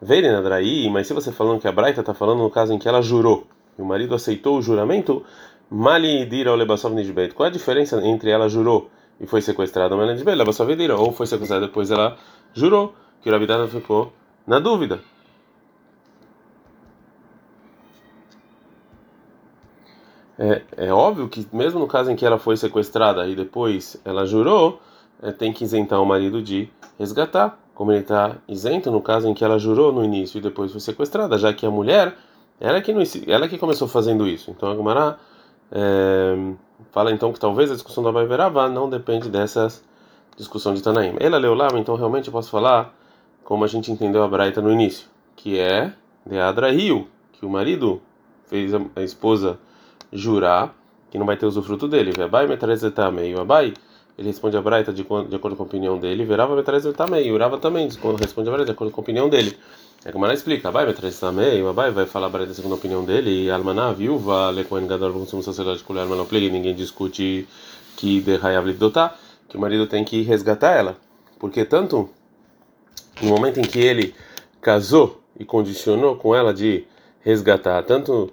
Veio 0.00 0.30
Nadraí, 0.32 0.88
mas 0.90 1.06
se 1.06 1.14
você 1.14 1.32
falando 1.32 1.60
que 1.60 1.68
a 1.68 1.72
Braita 1.72 2.00
está 2.00 2.14
falando 2.14 2.42
no 2.42 2.50
caso 2.50 2.72
em 2.72 2.78
que 2.78 2.88
ela 2.88 3.00
jurou, 3.00 3.46
e 3.78 3.82
o 3.82 3.84
marido 3.84 4.14
aceitou 4.14 4.58
o 4.58 4.62
juramento, 4.62 5.24
Mali 5.70 6.26
Dira 6.26 6.50
ou 6.50 6.56
Lebasov 6.56 6.94
Nishbet. 6.94 7.34
Qual 7.34 7.46
é 7.46 7.50
a 7.50 7.52
diferença 7.52 8.00
entre 8.06 8.30
ela 8.30 8.48
jurou 8.48 8.88
e 9.20 9.26
foi 9.26 9.40
sequestrada, 9.40 9.96
Nishbet, 9.96 10.36
Lebasov 10.36 10.70
ou 10.98 11.12
foi 11.12 11.26
sequestrada 11.26 11.66
depois 11.66 11.90
ela 11.90 12.16
jurou, 12.54 12.94
que 13.22 13.28
o 13.28 13.32
Rabidana 13.32 13.66
ficou 13.66 14.12
na 14.46 14.58
dúvida. 14.58 15.00
É, 20.38 20.62
é 20.76 20.92
óbvio 20.92 21.28
que 21.28 21.46
mesmo 21.52 21.80
no 21.80 21.86
caso 21.86 22.10
em 22.10 22.16
que 22.16 22.24
ela 22.24 22.38
foi 22.38 22.56
sequestrada 22.56 23.26
e 23.26 23.34
depois 23.34 23.96
ela 24.04 24.26
jurou, 24.26 24.80
é, 25.22 25.32
tem 25.32 25.52
que 25.52 25.64
isentar 25.64 26.00
o 26.00 26.04
marido 26.04 26.42
de 26.42 26.68
resgatar, 26.98 27.58
como 27.74 27.90
ele 27.92 28.00
está 28.00 28.36
isento 28.46 28.90
no 28.90 29.00
caso 29.00 29.28
em 29.28 29.34
que 29.34 29.44
ela 29.44 29.58
jurou 29.58 29.92
no 29.92 30.04
início 30.04 30.38
e 30.38 30.40
depois 30.40 30.70
foi 30.72 30.80
sequestrada, 30.80 31.38
já 31.38 31.52
que 31.52 31.64
a 31.64 31.70
mulher, 31.70 32.14
ela 32.60 32.80
que, 32.82 32.92
não, 32.92 33.02
ela 33.26 33.48
que 33.48 33.56
começou 33.56 33.88
fazendo 33.88 34.26
isso. 34.28 34.50
Então 34.50 34.70
a 34.70 34.74
Gumara 34.74 35.18
é, 35.72 36.52
fala 36.92 37.10
então 37.12 37.32
que 37.32 37.40
talvez 37.40 37.70
a 37.70 37.74
discussão 37.74 38.04
da 38.04 38.12
Baiverava 38.12 38.68
não 38.68 38.90
depende 38.90 39.30
dessas 39.30 39.82
discussão 40.36 40.74
de 40.74 40.82
Tanaim. 40.82 41.16
Ela 41.18 41.38
leu 41.38 41.54
lá, 41.54 41.68
então 41.76 41.96
realmente 41.96 42.26
eu 42.28 42.32
posso 42.32 42.50
falar 42.50 42.94
como 43.46 43.64
a 43.64 43.68
gente 43.68 43.92
entendeu 43.92 44.24
a 44.24 44.28
Braita 44.28 44.60
no 44.60 44.72
início, 44.72 45.06
que 45.36 45.56
é 45.56 45.92
de 46.26 46.36
Adrahil, 46.36 47.06
que 47.32 47.46
o 47.46 47.48
marido 47.48 48.02
fez 48.46 48.72
a, 48.74 49.02
esposa 49.02 49.56
jurar 50.12 50.74
que 51.12 51.16
não 51.16 51.24
vai 51.24 51.36
ter 51.36 51.46
usufruto 51.46 51.86
dele. 51.86 52.10
Vai 52.28 52.48
metrezetameio. 52.48 53.36
Tá 53.36 53.42
Abai, 53.42 53.72
ele 54.18 54.26
responde 54.26 54.56
a 54.56 54.60
Braita 54.60 54.92
de, 54.92 55.04
de 55.04 55.36
acordo 55.36 55.56
com 55.56 55.62
a 55.62 55.66
opinião 55.66 55.96
dele. 55.96 56.24
Verava 56.24 56.56
metrezetameio. 56.56 57.32
Urava 57.32 57.56
também 57.58 57.88
responde 58.18 58.48
a 58.48 58.52
Braita 58.52 58.64
de 58.64 58.72
acordo 58.72 58.92
com 58.92 59.00
a 59.00 59.04
opinião 59.04 59.28
dele. 59.28 59.56
É 60.04 60.10
como 60.10 60.24
ela 60.24 60.34
explica, 60.34 60.68
Abai 60.68 60.84
metrezetameio. 60.84 61.68
Abai 61.68 61.92
vai 61.92 62.04
falar 62.04 62.26
a 62.26 62.30
Braita 62.30 62.52
segundo 62.52 62.72
a 62.72 62.76
opinião 62.76 63.04
dele. 63.04 63.44
E 63.44 63.50
Almaná, 63.50 63.92
viúva, 63.92 64.50
Lecoen 64.50 64.88
Gadol, 64.88 65.12
como 65.12 65.24
sumo 65.24 65.44
sacerdote, 65.44 65.84
colher, 65.84 66.04
Manoplig, 66.04 66.50
ninguém 66.50 66.74
discute 66.74 67.46
que 67.96 68.20
derraiav 68.20 68.66
dotar, 68.72 69.16
que 69.48 69.56
o 69.56 69.60
marido 69.60 69.86
tem 69.86 70.04
que 70.04 70.22
resgatar 70.22 70.72
ela. 70.72 70.96
Porque 71.38 71.64
tanto 71.64 72.10
no 73.22 73.28
momento 73.30 73.58
em 73.58 73.62
que 73.62 73.78
ele 73.78 74.14
casou 74.60 75.20
e 75.38 75.44
condicionou 75.44 76.16
com 76.16 76.34
ela 76.34 76.52
de 76.52 76.84
resgatar, 77.20 77.82
tanto 77.82 78.32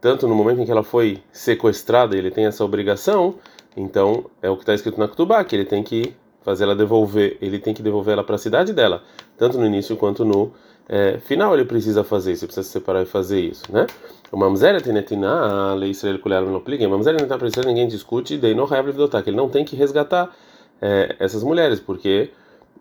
tanto 0.00 0.26
no 0.26 0.34
momento 0.34 0.60
em 0.60 0.64
que 0.64 0.70
ela 0.70 0.82
foi 0.82 1.18
sequestrada, 1.30 2.16
ele 2.16 2.30
tem 2.30 2.46
essa 2.46 2.64
obrigação, 2.64 3.34
então 3.76 4.24
é 4.40 4.48
o 4.48 4.56
que 4.56 4.62
está 4.62 4.74
escrito 4.74 4.98
na 4.98 5.06
Ketubá, 5.06 5.44
que 5.44 5.54
ele 5.54 5.66
tem 5.66 5.82
que 5.82 6.14
fazer 6.42 6.64
ela 6.64 6.74
devolver, 6.74 7.36
ele 7.40 7.58
tem 7.58 7.74
que 7.74 7.82
devolver 7.82 8.14
ela 8.14 8.24
para 8.24 8.36
a 8.36 8.38
cidade 8.38 8.72
dela, 8.72 9.02
tanto 9.36 9.58
no 9.58 9.66
início 9.66 9.96
quanto 9.96 10.24
no 10.24 10.52
é, 10.88 11.18
final 11.18 11.52
ele 11.54 11.66
precisa 11.66 12.02
fazer 12.02 12.32
isso, 12.32 12.44
ele 12.44 12.48
precisa 12.48 12.66
se 12.66 12.72
separar 12.72 13.02
e 13.02 13.06
fazer 13.06 13.40
isso, 13.40 13.70
né? 13.70 13.86
O 14.32 14.36
mamzer 14.36 14.80
tenetina, 14.80 15.72
a 15.72 15.74
lei 15.74 15.90
Israel 15.90 16.18
aplica, 16.56 16.86
o 16.86 16.90
mamzer 16.90 17.14
não 17.14 17.38
precisa 17.38 17.66
ninguém 17.66 17.86
discute, 17.86 18.38
daí 18.38 18.54
vai 18.54 18.82
que 19.22 19.30
ele 19.30 19.36
não 19.36 19.48
tem 19.48 19.64
que 19.64 19.76
resgatar 19.76 20.34
é, 20.80 21.14
essas 21.18 21.42
mulheres, 21.42 21.78
porque 21.78 22.30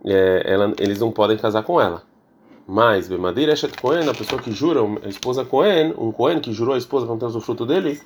é, 0.05 0.43
ela, 0.45 0.73
eles 0.79 0.99
não 0.99 1.11
podem 1.11 1.37
casar 1.37 1.63
com 1.63 1.79
ela. 1.79 2.03
Mas, 2.67 3.07
Bemadeira 3.07 3.53
Eshet 3.53 3.75
Cohen, 3.81 4.07
a 4.07 4.13
pessoa 4.13 4.41
que 4.41 4.51
jura, 4.51 4.81
a 5.03 5.09
esposa 5.09 5.43
Cohen, 5.43 5.93
um 5.97 6.11
Cohen 6.11 6.39
que 6.39 6.53
jurou 6.53 6.75
a 6.75 6.77
esposa 6.77 7.07
não 7.07 7.17
ter 7.17 7.25
o 7.25 7.41
fruto 7.41 7.65
dele, 7.65 7.99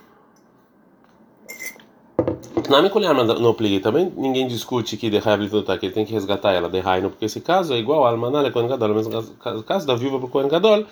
na 2.69 2.79
minha 2.79 2.89
colher 2.89 3.13
no 3.13 3.53
pligue 3.53 3.81
também 3.81 4.11
ninguém 4.15 4.47
discute 4.47 4.95
que 4.95 5.09
derrai 5.09 5.37
que 5.79 5.85
ele 5.85 5.93
tem 5.93 6.05
que 6.05 6.13
resgatar 6.13 6.53
ela, 6.53 6.69
derrai 6.69 7.01
não, 7.01 7.09
porque 7.09 7.25
esse 7.25 7.41
caso 7.41 7.73
é 7.73 7.77
igual 7.77 7.99
ao 7.99 8.07
almanale 8.07 8.51
Cohen 8.51 8.69
Gadol, 8.69 8.91
o 8.91 8.95
mesmo 8.95 9.63
caso 9.63 9.85
da 9.85 9.95
viúva 9.95 10.25
para 10.25 10.45
o 10.45 10.49
Gadol, 10.49 10.85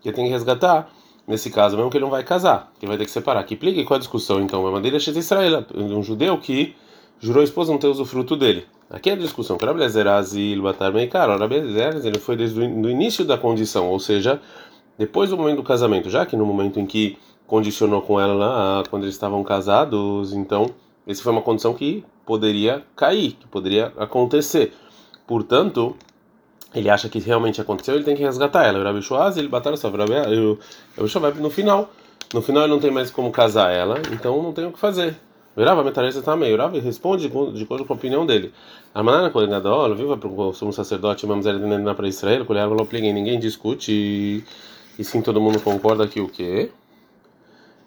que 0.00 0.08
ele 0.08 0.16
tem 0.16 0.24
que 0.24 0.30
resgatar, 0.30 0.90
nesse 1.26 1.50
caso, 1.50 1.76
mesmo 1.76 1.90
que 1.90 1.98
ele 1.98 2.04
não 2.04 2.10
vai 2.10 2.24
casar, 2.24 2.72
que 2.80 2.86
vai 2.86 2.96
ter 2.96 3.04
que 3.04 3.10
separar. 3.10 3.44
Que 3.44 3.54
pligue, 3.54 3.84
qual 3.84 3.96
a 3.96 3.98
discussão 3.98 4.40
então? 4.40 4.66
É 4.66 4.70
madeira 4.70 4.96
Eshet 4.96 5.18
Israel, 5.18 5.64
um 5.74 6.02
judeu 6.02 6.38
que 6.38 6.74
jurou 7.20 7.42
a 7.42 7.44
esposa 7.44 7.70
não 7.70 7.78
ter 7.78 7.86
usufruto 7.86 8.36
dele. 8.36 8.66
Aqui 8.90 9.10
é 9.10 9.12
a 9.12 9.16
discussão. 9.16 9.56
Ele 12.04 12.18
foi 12.18 12.36
desde 12.36 12.58
o 12.58 12.90
início 12.90 13.24
da 13.24 13.38
condição, 13.38 13.88
ou 13.88 14.00
seja, 14.00 14.40
depois 14.98 15.30
do 15.30 15.36
momento 15.36 15.58
do 15.58 15.62
casamento, 15.62 16.10
já 16.10 16.26
que 16.26 16.34
no 16.36 16.44
momento 16.44 16.80
em 16.80 16.86
que 16.86 17.16
condicionou 17.46 18.02
com 18.02 18.20
ela 18.20 18.82
quando 18.90 19.04
eles 19.04 19.14
estavam 19.14 19.44
casados, 19.44 20.32
então, 20.32 20.70
essa 21.06 21.22
foi 21.22 21.30
uma 21.32 21.42
condição 21.42 21.72
que 21.74 22.04
poderia 22.26 22.82
cair, 22.96 23.32
que 23.32 23.46
poderia 23.46 23.92
acontecer. 23.96 24.72
Portanto, 25.26 25.96
ele 26.74 26.88
acha 26.90 27.08
que 27.08 27.18
realmente 27.18 27.60
aconteceu, 27.60 27.94
ele 27.94 28.04
tem 28.04 28.16
que 28.16 28.22
resgatar 28.22 28.64
ela. 28.64 28.78
O 28.80 28.84
Rabi 28.84 29.02
Shoaz, 29.02 29.36
ele 29.36 29.48
batalha 29.48 29.76
só. 29.76 29.88
O 29.88 29.96
Rabi 29.96 31.40
no 31.40 31.50
final. 31.50 31.90
No 32.32 32.40
final 32.40 32.62
ele 32.62 32.72
não 32.72 32.78
tem 32.78 32.92
mais 32.92 33.10
como 33.10 33.32
casar 33.32 33.72
ela, 33.72 34.00
então 34.12 34.40
não 34.40 34.52
tem 34.52 34.64
o 34.66 34.72
que 34.72 34.78
fazer. 34.78 35.16
Virava 35.60 35.84
metareza 35.84 36.22
também. 36.22 36.50
Virava 36.50 36.78
e 36.78 36.80
responde 36.80 37.28
de 37.28 37.62
acordo 37.62 37.84
com 37.84 37.92
a 37.92 37.96
opinião 37.96 38.24
dele. 38.24 38.50
A 38.94 39.02
ele 39.42 39.54
olha, 39.66 39.94
viva 39.94 40.16
para 40.16 40.26
o 40.26 40.54
sumo 40.54 40.72
sacerdote, 40.72 41.26
vamos 41.26 41.44
dizer, 41.44 41.60
para 41.94 42.08
Israel, 42.08 42.46
ele 42.48 43.12
não 43.12 43.12
ninguém 43.12 43.38
discute 43.38 43.92
e, 43.92 45.04
sim 45.04 45.20
todo 45.20 45.38
mundo 45.38 45.60
concorda 45.60 46.08
que 46.08 46.18
o 46.18 46.28
quê? 46.28 46.70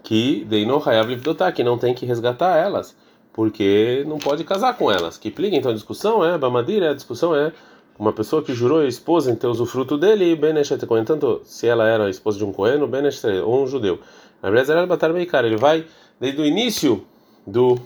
Que 0.04 0.46
Deino 0.46 0.88
Hayav 0.88 1.10
Livdotar, 1.10 1.52
que 1.52 1.64
não 1.64 1.76
tem 1.76 1.96
que 1.96 2.06
resgatar 2.06 2.58
elas, 2.58 2.96
porque 3.34 4.04
não 4.06 4.20
pode 4.20 4.44
casar 4.44 4.78
com 4.78 4.92
elas. 4.92 5.18
Que 5.18 5.32
pliga, 5.32 5.58
então 5.58 5.72
a 5.72 5.74
discussão 5.74 6.24
é, 6.24 6.38
Bamadira, 6.38 6.92
a 6.92 6.94
discussão 6.94 7.36
é 7.36 7.52
uma 7.98 8.14
pessoa 8.14 8.44
que 8.44 8.54
jurou 8.54 8.82
a 8.82 8.86
esposa 8.86 9.32
em 9.32 9.36
ter 9.36 9.48
usufruto 9.48 9.98
dele, 9.98 10.32
e 10.32 10.36
Beneshet 10.36 10.86
Cohen, 10.86 11.06
tanto 11.06 11.42
se 11.44 11.66
ela 11.66 11.88
era 11.88 12.06
a 12.06 12.10
esposa 12.12 12.38
de 12.38 12.46
um 12.46 12.52
Beneshet, 12.88 13.40
ou 13.40 13.64
um 13.64 13.66
judeu. 13.66 13.98
Na 14.44 14.52
verdade, 14.52 14.78
ela 14.78 14.86
batalha 14.86 15.14
cara, 15.26 15.48
ele 15.48 15.58
vai 15.58 15.84
desde 16.20 16.40
o 16.40 16.46
início 16.46 17.04
do 17.46 17.80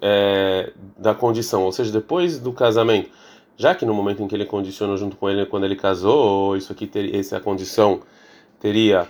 é, 0.00 0.72
da 0.96 1.14
condição, 1.14 1.64
ou 1.64 1.72
seja, 1.72 1.92
depois 1.92 2.38
do 2.38 2.52
casamento, 2.52 3.10
já 3.56 3.74
que 3.74 3.86
no 3.86 3.94
momento 3.94 4.22
em 4.22 4.28
que 4.28 4.34
ele 4.34 4.44
condicionou 4.44 4.96
junto 4.96 5.16
com 5.16 5.30
ele 5.30 5.46
quando 5.46 5.64
ele 5.64 5.76
casou, 5.76 6.56
isso 6.56 6.72
aqui 6.72 6.86
ter, 6.86 7.14
essa 7.14 7.40
condição 7.40 8.00
teria 8.60 9.08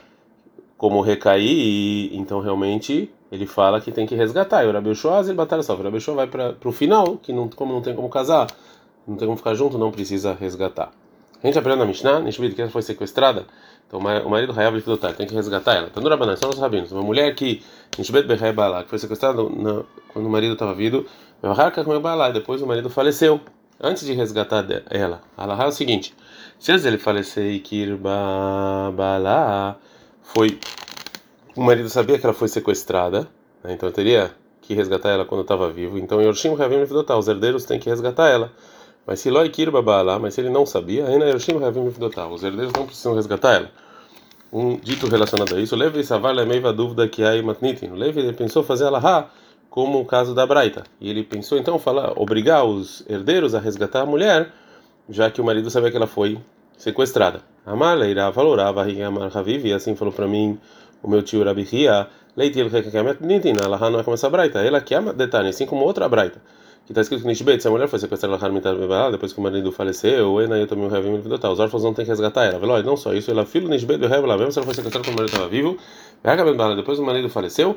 como 0.77 1.01
recair, 1.01 1.49
e, 1.49 2.17
então 2.17 2.41
realmente 2.41 3.11
ele 3.33 3.47
fala 3.47 3.81
que 3.81 3.91
tem 3.91 4.07
que 4.07 4.15
resgatar. 4.15 4.65
E 4.65 4.69
o 4.69 4.73
Rabi 4.73 4.91
ele 4.91 5.35
batalha 5.35 5.63
só. 5.63 5.75
O 5.75 5.83
Rabi 5.83 5.99
vai 5.99 6.27
para 6.27 6.57
o 6.65 6.73
final, 6.73 7.17
que 7.17 7.33
não, 7.33 7.49
como 7.49 7.73
não 7.73 7.81
tem 7.81 7.95
como 7.95 8.09
casar, 8.09 8.47
não 9.07 9.17
tem 9.17 9.27
como 9.27 9.37
ficar 9.37 9.55
junto, 9.55 9.79
não 9.79 9.91
precisa 9.91 10.35
resgatar. 10.35 10.93
A 11.43 11.47
gente 11.47 11.59
aprende 11.59 11.79
na 11.79 11.85
Mishnah, 11.85 12.21
Nishbid, 12.21 12.55
que 12.55 12.63
ela 12.63 12.71
foi 12.71 12.83
sequestrada, 12.83 13.47
então 13.87 14.01
o 14.01 14.31
marido 14.31 14.53
Hayav 14.53 14.75
Lifdotar 14.75 15.15
tem 15.15 15.27
que 15.27 15.35
resgatar 15.35 15.75
ela. 15.75 15.87
Então, 15.91 16.03
no 16.03 16.09
Rabanan, 16.09 16.37
são 16.37 16.51
os 16.51 16.59
rabinos. 16.59 16.91
Uma 16.91 17.03
mulher 17.03 17.35
que, 17.35 17.63
Nishbet 17.97 18.27
Behai 18.27 18.53
Balá, 18.53 18.83
que 18.83 18.91
foi 18.91 18.99
sequestrada 18.99 19.43
quando 20.09 20.27
o 20.27 20.31
marido 20.31 20.55
estava 20.55 20.75
vivo, 20.75 21.07
depois 22.33 22.63
o 22.63 22.67
marido 22.67 22.91
faleceu. 22.91 23.41
Antes 23.81 24.07
de 24.07 24.15
resgatar 24.15 24.65
ela, 24.91 25.21
ela 25.37 25.63
é 25.63 25.67
o 25.67 25.71
seguinte: 25.71 26.15
se 26.59 26.73
ele 26.73 26.99
falecer 26.99 27.53
e 27.53 27.61
Kirba 27.61 28.93
Balá 28.95 29.77
foi. 30.23 30.59
O 31.55 31.63
marido 31.63 31.89
sabia 31.89 32.19
que 32.19 32.27
ela 32.27 32.35
foi 32.35 32.49
sequestrada, 32.49 33.29
né? 33.63 33.73
então 33.73 33.91
teria 33.91 34.31
que 34.61 34.75
resgatar 34.75 35.11
ela 35.11 35.25
quando 35.25 35.43
estava 35.43 35.71
vivo. 35.71 35.99
Então, 35.99 36.21
Yorshim 36.21 36.61
Havim 36.61 36.81
Lifdotar, 36.81 37.17
os 37.19 37.29
herdeiros 37.29 37.65
têm 37.65 37.79
que 37.79 37.89
resgatar 37.89 38.29
ela. 38.29 38.53
Mas 39.07 39.21
se 39.21 39.31
Loi 39.31 39.49
Kirba 39.51 39.81
Baalá, 39.81 40.19
mas 40.19 40.35
se 40.35 40.41
ele 40.41 40.51
não 40.51 40.67
sabia, 40.67 41.07
ainda 41.07 41.29
Eroshim 41.29 41.63
Havim 41.63 41.83
Mifdotar, 41.83 42.29
os 42.29 42.43
herdeiros 42.43 42.73
não 42.73 42.85
precisam 42.85 43.15
resgatar 43.15 43.55
ela. 43.55 43.71
Um 44.53 44.77
dito 44.77 45.07
relacionado 45.07 45.55
a 45.55 45.61
isso, 45.61 45.77
Levi 45.77 46.03
Savar 46.03 46.35
Lemeiva 46.35 46.73
dúvida 46.73 47.07
que 47.07 47.23
há 47.23 47.41
Matnitin. 47.41 47.91
Levi 47.91 48.33
pensou 48.33 48.65
fazer 48.65 48.85
Alahá 48.85 49.31
como 49.71 50.01
o 50.01 50.05
caso 50.05 50.35
da 50.35 50.45
Braita. 50.45 50.83
E 51.01 51.09
ele 51.09 51.23
pensou 51.23 51.57
então 51.57 51.79
falar, 51.79 52.15
obrigar 52.17 52.65
os 52.65 53.05
herdeiros 53.09 53.55
a 53.55 53.61
resgatar 53.61 54.01
a 54.01 54.07
mulher, 54.07 54.51
já 55.09 55.31
que 55.31 55.41
o 55.41 55.45
marido 55.45 55.71
sabia 55.71 55.91
que 55.91 55.97
ela 55.97 56.09
foi 56.09 56.39
sequestrada. 56.77 57.43
Amar 57.65 57.99
irá 58.09 58.29
valorava 58.31 58.83
Amar 58.83 59.37
Haviv, 59.37 59.67
e 59.67 59.73
assim 59.73 59.95
falou 59.95 60.13
para 60.13 60.27
mim 60.27 60.59
o 61.01 61.09
meu 61.09 61.23
tio 61.23 61.45
Rabi 61.45 61.63
Ria, 61.63 62.09
Leitil 62.37 62.71
Kekamet 62.71 63.19
a 63.63 63.65
Alahá 63.67 63.89
não 63.89 64.01
é 64.01 64.03
como 64.03 64.15
essa 64.15 64.29
Braita, 64.29 64.61
ela 64.61 64.81
que 64.81 64.95
ama 64.95 65.13
detalhe, 65.13 65.51
assim 65.51 65.65
como 65.65 65.85
outra 65.85 66.09
Braita 66.09 66.41
que 66.87 66.93
está 66.93 67.01
escrito 67.01 67.23
que 67.23 67.27
Nishbet, 67.27 67.61
se 67.61 67.67
a 67.67 67.71
mulher 67.71 67.89
foi 67.89 67.99
sequestrada 67.99 68.39
depois 69.11 69.33
que 69.33 69.41
o 69.41 69.43
marido 69.43 69.73
faleceu, 69.73 70.41
eu 70.41 70.67
também 70.69 70.87
o 70.87 71.51
os 71.53 71.59
órfãos 71.59 71.83
não 71.83 71.93
têm 71.93 72.05
que 72.05 72.11
resgatar 72.13 72.45
ela. 72.45 72.61
Veloz, 72.61 72.85
não 72.87 72.97
só 72.97 73.13
isso, 73.13 73.29
ela 73.29 73.45
filho 73.45 73.69
Nishbet 73.69 73.99
do 73.99 74.07
Revela, 74.07 74.37
mesmo 74.37 74.53
se 74.53 74.59
ela 74.61 74.67
foi 74.67 74.75
sequestrada 74.75 75.05
quando 75.05 75.15
o 75.15 75.19
marido 75.19 75.33
estava 75.33 75.49
vivo, 75.49 75.77
depois 76.77 76.99
o 77.01 77.03
marido 77.03 77.29
faleceu, 77.29 77.77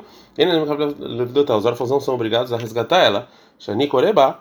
os 1.58 1.64
órfãos 1.66 1.90
não 1.90 2.00
são 2.00 2.14
obrigados 2.14 2.52
a 2.52 2.56
resgatar 2.56 2.98
ela. 2.98 3.28
Shani 3.58 3.88
Koreba, 3.88 4.38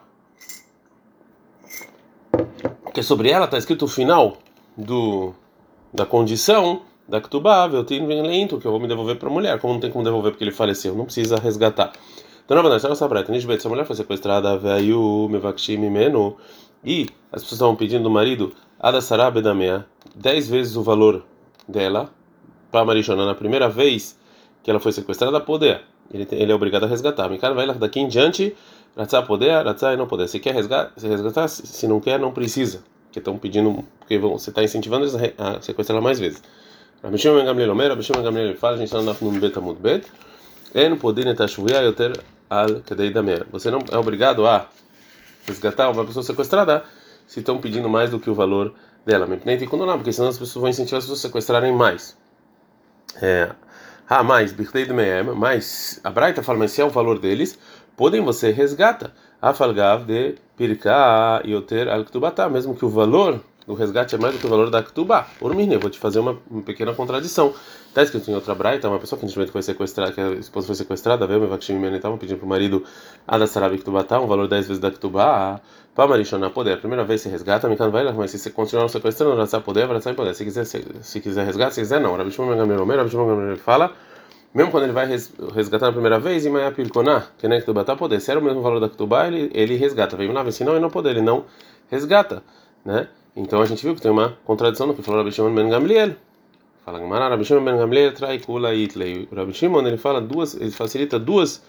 que 2.94 3.02
sobre 3.02 3.32
ela 3.32 3.46
está 3.46 3.58
escrito 3.58 3.86
o 3.86 3.88
final 3.88 4.38
do, 4.78 5.34
da 5.92 6.06
condição 6.06 6.84
da 7.08 7.20
Ktubá, 7.20 7.68
eu 7.74 7.84
tenho 7.84 8.06
lento, 8.08 8.60
que 8.60 8.68
eu 8.68 8.72
vou 8.72 8.80
me 8.80 8.88
devolver 8.88 9.18
para 9.18 9.30
a 9.30 9.32
mulher. 9.32 9.60
Como 9.60 9.74
não 9.74 9.82
tem 9.82 9.90
como 9.90 10.04
devolver 10.04 10.32
porque 10.32 10.44
ele 10.44 10.52
faleceu, 10.52 10.94
não 10.94 11.06
precisa 11.06 11.38
resgatar. 11.38 11.92
Na 12.50 12.64
verdade, 12.64 12.92
essa 12.92 13.08
breta, 13.08 13.32
Nishbet, 13.32 13.62
se 13.62 13.68
a 13.68 13.70
mulher 13.70 13.86
foi 13.86 13.96
sequestrada, 13.96 14.58
veio 14.58 15.28
Mevakshim 15.30 15.78
Menu, 15.78 16.36
e 16.84 17.08
as 17.32 17.44
pessoas 17.44 17.54
estavam 17.54 17.76
pedindo 17.76 18.04
do 18.04 18.10
marido, 18.10 18.52
Adasará 18.80 19.30
Bedamea, 19.30 19.86
dez 20.16 20.50
vezes 20.50 20.76
o 20.76 20.82
valor 20.82 21.24
dela, 21.68 22.10
para 22.72 22.84
Marishona, 22.84 23.24
na 23.24 23.36
primeira 23.36 23.70
vez 23.70 24.18
que 24.64 24.72
ela 24.72 24.80
foi 24.80 24.92
sequestrada, 24.92 25.40
poder. 25.40 25.82
Ele, 26.12 26.28
ele 26.32 26.52
é 26.52 26.56
obrigado 26.56 26.86
a 26.86 26.88
resgatar. 26.88 27.30
Mikan 27.30 27.54
vai 27.54 27.68
lá 27.68 27.74
daqui 27.74 28.00
em 28.00 28.08
diante, 28.08 28.56
Ratzá 28.98 29.22
poder, 29.22 29.64
Ratzá 29.64 29.94
e 29.94 29.98
não 29.98 30.08
poder. 30.08 30.28
Se 30.28 30.40
quer 30.40 30.56
resgatar, 30.56 30.92
se 30.98 31.08
resgatar, 31.08 31.48
se 31.48 31.88
não 31.88 32.00
quer, 32.00 32.20
não 32.20 32.32
precisa. 32.32 32.84
Porque 33.06 33.20
estão 33.20 33.38
pedindo, 33.38 33.86
porque 34.00 34.18
você 34.18 34.50
está 34.50 34.64
incentivando 34.64 35.06
eles 35.06 35.16
a 35.38 35.62
sequestrar 35.62 36.02
mais 36.02 36.20
vezes. 36.20 36.42
Rabishim 37.04 37.32
Ben 37.36 37.46
Gamliel 37.46 37.72
Omer, 37.72 37.90
Rabishim 37.90 38.14
Ben 38.14 38.24
Gamliel 38.24 38.58
fala, 38.58 38.74
a 38.74 38.78
gente 38.78 38.88
está 38.88 39.02
no 39.02 39.32
Bet 39.40 39.58
Amud 39.58 39.80
Bet, 39.80 40.08
En 40.74 40.98
poder 41.00 41.26
netashuvia 41.26 41.82
yoter 41.82 42.14
al 42.50 42.82
kedei 42.82 43.12
damer. 43.12 43.46
Você 43.52 43.70
não 43.70 43.80
é 43.92 43.98
obrigado 43.98 44.48
a 44.48 44.68
resgatar 45.46 45.90
uma 45.90 46.06
pessoa 46.06 46.24
sequestrada 46.24 46.84
se 47.28 47.40
estão 47.40 47.60
pedindo 47.60 47.88
mais 47.88 48.10
do 48.10 48.20
que 48.20 48.30
o 48.30 48.34
valor 48.34 48.74
dela. 49.06 49.28
Porque 49.28 50.12
senão 50.14 50.30
as 50.30 50.38
pessoas 50.38 50.62
vão 50.62 50.70
incentivar 50.70 50.98
as 50.98 51.06
pessoas 51.06 51.20
a 51.20 51.28
sequestrarem 51.28 51.72
mais. 51.72 52.18
É, 53.22 53.52
ah, 54.10 54.24
mais, 54.24 54.56
mas 55.36 56.00
a 56.04 56.10
Braita 56.10 56.42
fala, 56.42 56.60
mas 56.60 56.72
se 56.72 56.82
é 56.82 56.86
o 56.86 56.90
valor 56.90 57.20
deles, 57.20 57.60
podem 57.96 58.22
você 58.22 58.52
resgata. 58.52 59.14
A 59.42 59.54
falgav 59.54 60.06
de 60.06 60.36
pirká 60.58 61.42
yoter 61.46 61.88
al 61.88 62.06
mesmo 62.50 62.76
que 62.76 62.84
o 62.84 62.90
valor 62.90 63.40
do 63.70 63.76
resgate 63.76 64.16
é 64.16 64.18
mais 64.18 64.34
do 64.34 64.40
que 64.40 64.48
o 64.48 64.50
valor 64.50 64.72
da 64.72 64.82
ktubá. 64.82 65.28
Urmine, 65.40 65.78
vou 65.78 65.92
te 65.92 66.00
fazer 66.00 66.18
uma, 66.18 66.40
uma 66.50 66.64
pequena 66.64 66.92
contradição. 66.92 67.54
Está 67.88 68.02
escrito 68.02 68.30
em 68.32 68.34
outra 68.34 68.56
braita, 68.56 68.90
uma 68.90 68.98
pessoa 68.98 69.20
que 69.20 69.28
infelizmente 69.28 69.52
foi 69.52 69.62
sequestrada, 69.62 70.12
que 70.12 70.20
a 70.20 70.32
esposa 70.32 70.66
foi 70.66 70.76
sequestrada, 70.76 71.28
veio, 71.28 71.40
Mevakshim 71.40 71.80
e 71.80 71.96
estavam 71.96 72.18
pedindo 72.18 72.40
para 72.40 72.48
o 72.48 72.50
marido 72.50 72.84
Adasarabi 73.28 73.78
ktubata, 73.78 74.20
um 74.20 74.26
valor 74.26 74.48
10 74.48 74.68
vezes 74.70 74.82
da 74.82 74.90
ktubá, 74.90 75.62
para 75.94 76.08
Marishona 76.08 76.50
poder. 76.50 76.74
A 76.74 76.78
primeira 76.78 77.04
vez 77.04 77.22
se 77.22 77.30
resgata, 77.30 77.70
Mikan 77.70 77.92
vai 77.92 78.04
lá, 78.04 78.12
mas 78.12 78.32
se 78.32 78.50
continuar 78.50 78.90
sequestrando, 78.90 79.36
Ratzá 79.36 79.62
poder, 79.62 79.88
Ratzá 79.88 80.16
poder. 80.16 80.34
Se 80.34 80.44
quiser, 80.44 80.66
se, 80.66 80.84
se 81.02 81.20
quiser 81.22 81.46
resgate, 81.46 81.76
se 81.76 81.82
quiser 81.82 82.02
não. 82.02 82.16
Rabi 82.16 82.32
Shimon 82.32 82.58
Gamliel 82.58 82.82
Omer, 82.82 82.98
Rabi 82.98 83.12
Shimon 83.12 83.28
Gamliel 83.28 83.58
fala, 83.58 83.94
mesmo 84.52 84.72
quando 84.72 84.86
ele 84.86 84.94
vai 84.94 85.06
resgatar 85.06 85.86
na 85.86 85.92
primeira 85.92 86.20
vez, 86.20 86.44
em 86.44 86.50
Maia 86.50 86.72
Pirkoná, 86.72 87.28
que 87.38 87.48
nem 87.48 87.62
Ktubá 87.62 87.84
tá 87.84 87.96
poder, 87.96 88.20
se 88.20 88.32
era 88.32 88.40
o 88.40 88.44
mesmo 88.44 88.64
valor 88.64 88.80
da 88.80 88.90
Ktubá, 88.90 89.28
ele, 89.28 89.52
ele 89.54 89.76
resgata. 89.76 90.18
Veio 90.18 90.32
lá, 90.32 90.50
se 90.52 90.64
não, 90.64 90.74
ele 90.74 90.82
não 90.82 90.90
poder, 90.90 91.12
ele 91.12 91.22
não 91.22 91.46
resgata, 91.92 92.42
né? 92.84 93.08
Então 93.40 93.62
a 93.62 93.66
gente 93.66 93.82
viu 93.82 93.96
que 93.96 94.02
tem 94.02 94.12
uma 94.12 94.38
contradição 94.44 94.86
no 94.86 94.94
que 94.94 95.02
falou 95.02 95.22
Rabi 95.22 95.34
Shimon 95.34 95.56
Ben 95.56 95.70
Gamliel. 95.70 96.14
Fala 96.84 97.00
Gamara, 97.00 97.30
Rabi 97.30 97.46
Shimon 97.46 97.64
Ben 97.64 97.78
Gamliel 97.78 98.14
trai 98.14 98.38
kula 98.38 98.76
itlei. 98.76 99.30
Rabi 99.34 99.54
Shimon 99.54 99.88
ele 99.88 99.96
fala 99.96 100.20
duas, 100.20 100.56
ele 100.56 100.72
facilita 100.72 101.18
duas 101.18 101.64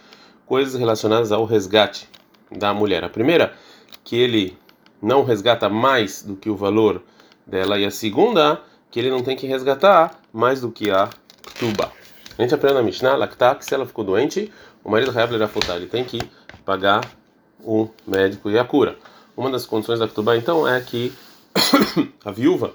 coisas 0.47 0.75
relacionadas 0.75 1.31
ao 1.31 1.45
resgate 1.45 2.09
da 2.51 2.75
mulher. 2.75 3.05
A 3.05 3.09
primeira, 3.09 3.55
que 4.03 4.17
ele 4.17 4.59
não 5.01 5.23
resgata 5.23 5.69
mais 5.69 6.25
do 6.25 6.35
que 6.35 6.51
o 6.51 6.57
valor 6.57 7.03
dela, 7.47 7.79
e 7.79 7.85
a 7.85 7.91
segunda, 7.93 8.61
que 8.91 8.99
ele 8.99 9.09
não 9.09 9.23
tem 9.23 9.37
que 9.37 9.47
resgatar 9.47 10.21
mais 10.33 10.61
do 10.61 10.73
que 10.73 10.91
a 10.91 11.09
tuba. 11.57 11.93
A 12.37 12.43
gente 12.43 12.53
aprende 12.53 12.75
na 12.75 12.83
Mishnah, 12.83 13.15
Lakta, 13.15 13.55
que 13.55 13.65
se 13.65 13.73
ela 13.73 13.87
ficou 13.87 14.03
doente, 14.03 14.53
o 14.83 14.91
marido 14.91 15.13
Hayav 15.13 15.31
Lerafutar, 15.31 15.77
ele 15.77 15.87
tem 15.87 16.03
que 16.03 16.21
pagar 16.65 17.09
o 17.63 17.89
médico 18.05 18.51
e 18.51 18.59
a 18.59 18.65
cura. 18.65 18.99
Uma 19.37 19.51
das 19.51 19.65
condições 19.65 20.01
da 20.01 20.09
Ktubá, 20.09 20.37
então, 20.37 20.67
é 20.67 20.81
que 20.81 21.13
a 22.25 22.31
viúva 22.31 22.75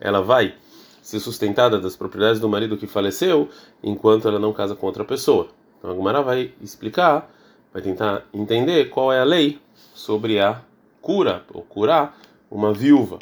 ela 0.00 0.20
vai 0.20 0.54
ser 1.02 1.20
sustentada 1.20 1.78
das 1.78 1.96
propriedades 1.96 2.40
do 2.40 2.48
marido 2.48 2.76
que 2.76 2.86
faleceu 2.86 3.48
enquanto 3.82 4.26
ela 4.26 4.38
não 4.38 4.52
casa 4.52 4.74
com 4.74 4.86
outra 4.86 5.04
pessoa. 5.04 5.48
Então 5.78 5.90
a 5.90 5.94
Gumara 5.94 6.22
vai 6.22 6.52
explicar, 6.62 7.30
vai 7.72 7.82
tentar 7.82 8.24
entender 8.32 8.86
qual 8.86 9.12
é 9.12 9.20
a 9.20 9.24
lei 9.24 9.60
sobre 9.94 10.40
a 10.40 10.62
cura 11.02 11.44
ou 11.52 11.62
curar 11.62 12.18
uma 12.50 12.72
viúva. 12.72 13.18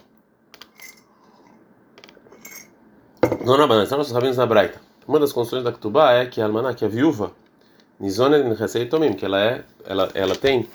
Dona 3.45 3.67
Banana, 3.67 3.85
estamos 3.85 4.07
sabendo 4.09 4.37
na 4.37 4.47
Braita. 4.47 4.81
Uma 5.07 5.19
das 5.19 5.33
construções 5.33 5.65
da 5.65 5.73
Ktubá 5.73 6.13
é 6.13 6.27
que 6.27 6.41
a 6.41 6.45
almaná, 6.45 6.75
que 6.75 6.85
a 6.85 6.89
viúva, 6.89 7.33
Tomim, 8.89 9.15
que 9.15 9.25
ela 9.25 9.41
é, 9.41 9.65
ela, 9.85 10.11
ela 10.15 10.37
tem, 10.37 10.69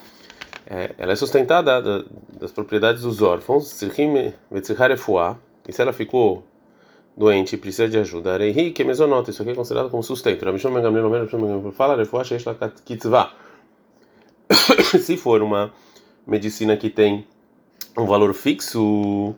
é, 0.70 0.94
ela 0.98 1.14
é 1.14 1.16
sustentada 1.16 1.82
da, 1.82 2.04
das 2.40 2.52
propriedades 2.52 3.02
dos 3.04 3.22
órfãos, 3.22 3.82
e 5.68 5.74
se 5.74 5.82
ela 5.82 5.94
ficou 5.94 6.44
doente 7.16 7.56
e 7.56 7.58
precisa 7.58 7.88
de 7.88 7.98
ajuda, 7.98 8.34
Areihi, 8.34 8.74
é 8.78 8.84
mesonota, 8.84 9.32
isso 9.32 9.42
aqui 9.42 9.52
é 9.52 9.56
considerado 9.56 9.90
como 9.90 10.04
sustento. 10.04 10.46
Fala, 11.74 11.96
se 15.00 15.18
for 15.18 15.42
uma 15.42 15.72
medicina 16.26 16.76
que 16.76 16.90
tem 16.90 17.26
um 17.98 18.06
valor 18.06 18.34
fixo, 18.34 19.34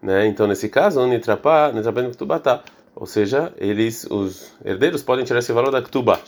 né? 0.00 0.26
Então 0.26 0.46
nesse 0.46 0.68
caso, 0.68 1.06
nitrapá, 1.06 1.70
nitrapá, 1.72 2.62
ou 2.94 3.06
seja, 3.06 3.52
eles, 3.56 4.06
os 4.10 4.52
herdeiros 4.64 5.02
podem 5.02 5.24
tirar 5.24 5.38
esse 5.38 5.52
valor 5.52 5.70
da 5.70 5.80
Ktuba. 5.80 6.20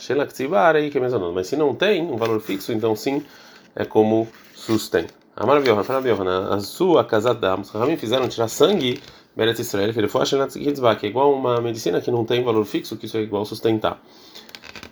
Mas 1.33 1.47
se 1.47 1.55
não 1.55 1.75
tem 1.75 2.01
um 2.03 2.17
valor 2.17 2.39
fixo, 2.41 2.71
então 2.71 2.95
sim 2.95 3.23
é 3.75 3.85
como 3.85 4.27
sustento. 4.53 5.13
Amar 5.35 5.57
a 6.53 6.59
sua 6.61 7.03
casada, 7.03 7.59
os 7.59 7.69
Rahamim 7.69 7.97
fizeram 7.97 8.27
tirar 8.27 8.47
sangue 8.47 9.01
Beret 9.35 9.59
Israel, 9.59 9.89
ele 9.89 10.07
foi 10.07 10.21
que 10.95 11.05
é 11.05 11.09
igual 11.09 11.33
uma 11.33 11.59
medicina 11.59 11.99
que 11.99 12.09
não 12.09 12.23
tem 12.23 12.41
valor 12.41 12.65
fixo, 12.65 12.95
que 12.95 13.05
isso 13.05 13.17
é 13.17 13.21
igual 13.21 13.43
sustentar. 13.45 14.01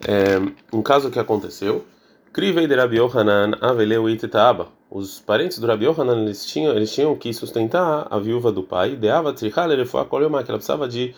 É, 0.05 0.37
um 0.75 0.81
caso 0.81 1.09
que 1.09 1.17
aconteceu, 1.17 1.85
Krivei 2.33 2.67
de 2.67 2.75
Rabi 2.75 2.97
Yohanan 2.97 3.53
aveleu 3.61 4.09
itetaaba. 4.09 4.67
Os 4.91 5.19
parentes 5.19 5.59
do 5.59 5.67
Rabi 5.67 5.85
Yohanan 5.85 6.23
eles 6.23 6.45
tinham, 6.45 6.75
eles 6.75 6.93
tinham 6.93 7.15
que 7.15 7.33
sustentar 7.33 8.07
a 8.09 8.19
viúva 8.19 8.51
do 8.51 8.63
pai, 8.63 8.97
deava 8.97 9.31
trichal 9.31 9.71
ele 9.71 9.85
foi 9.85 10.01
a 10.01 10.05
que 10.43 10.51
ela 10.51 10.57
precisava 10.57 10.89
de 10.89 11.15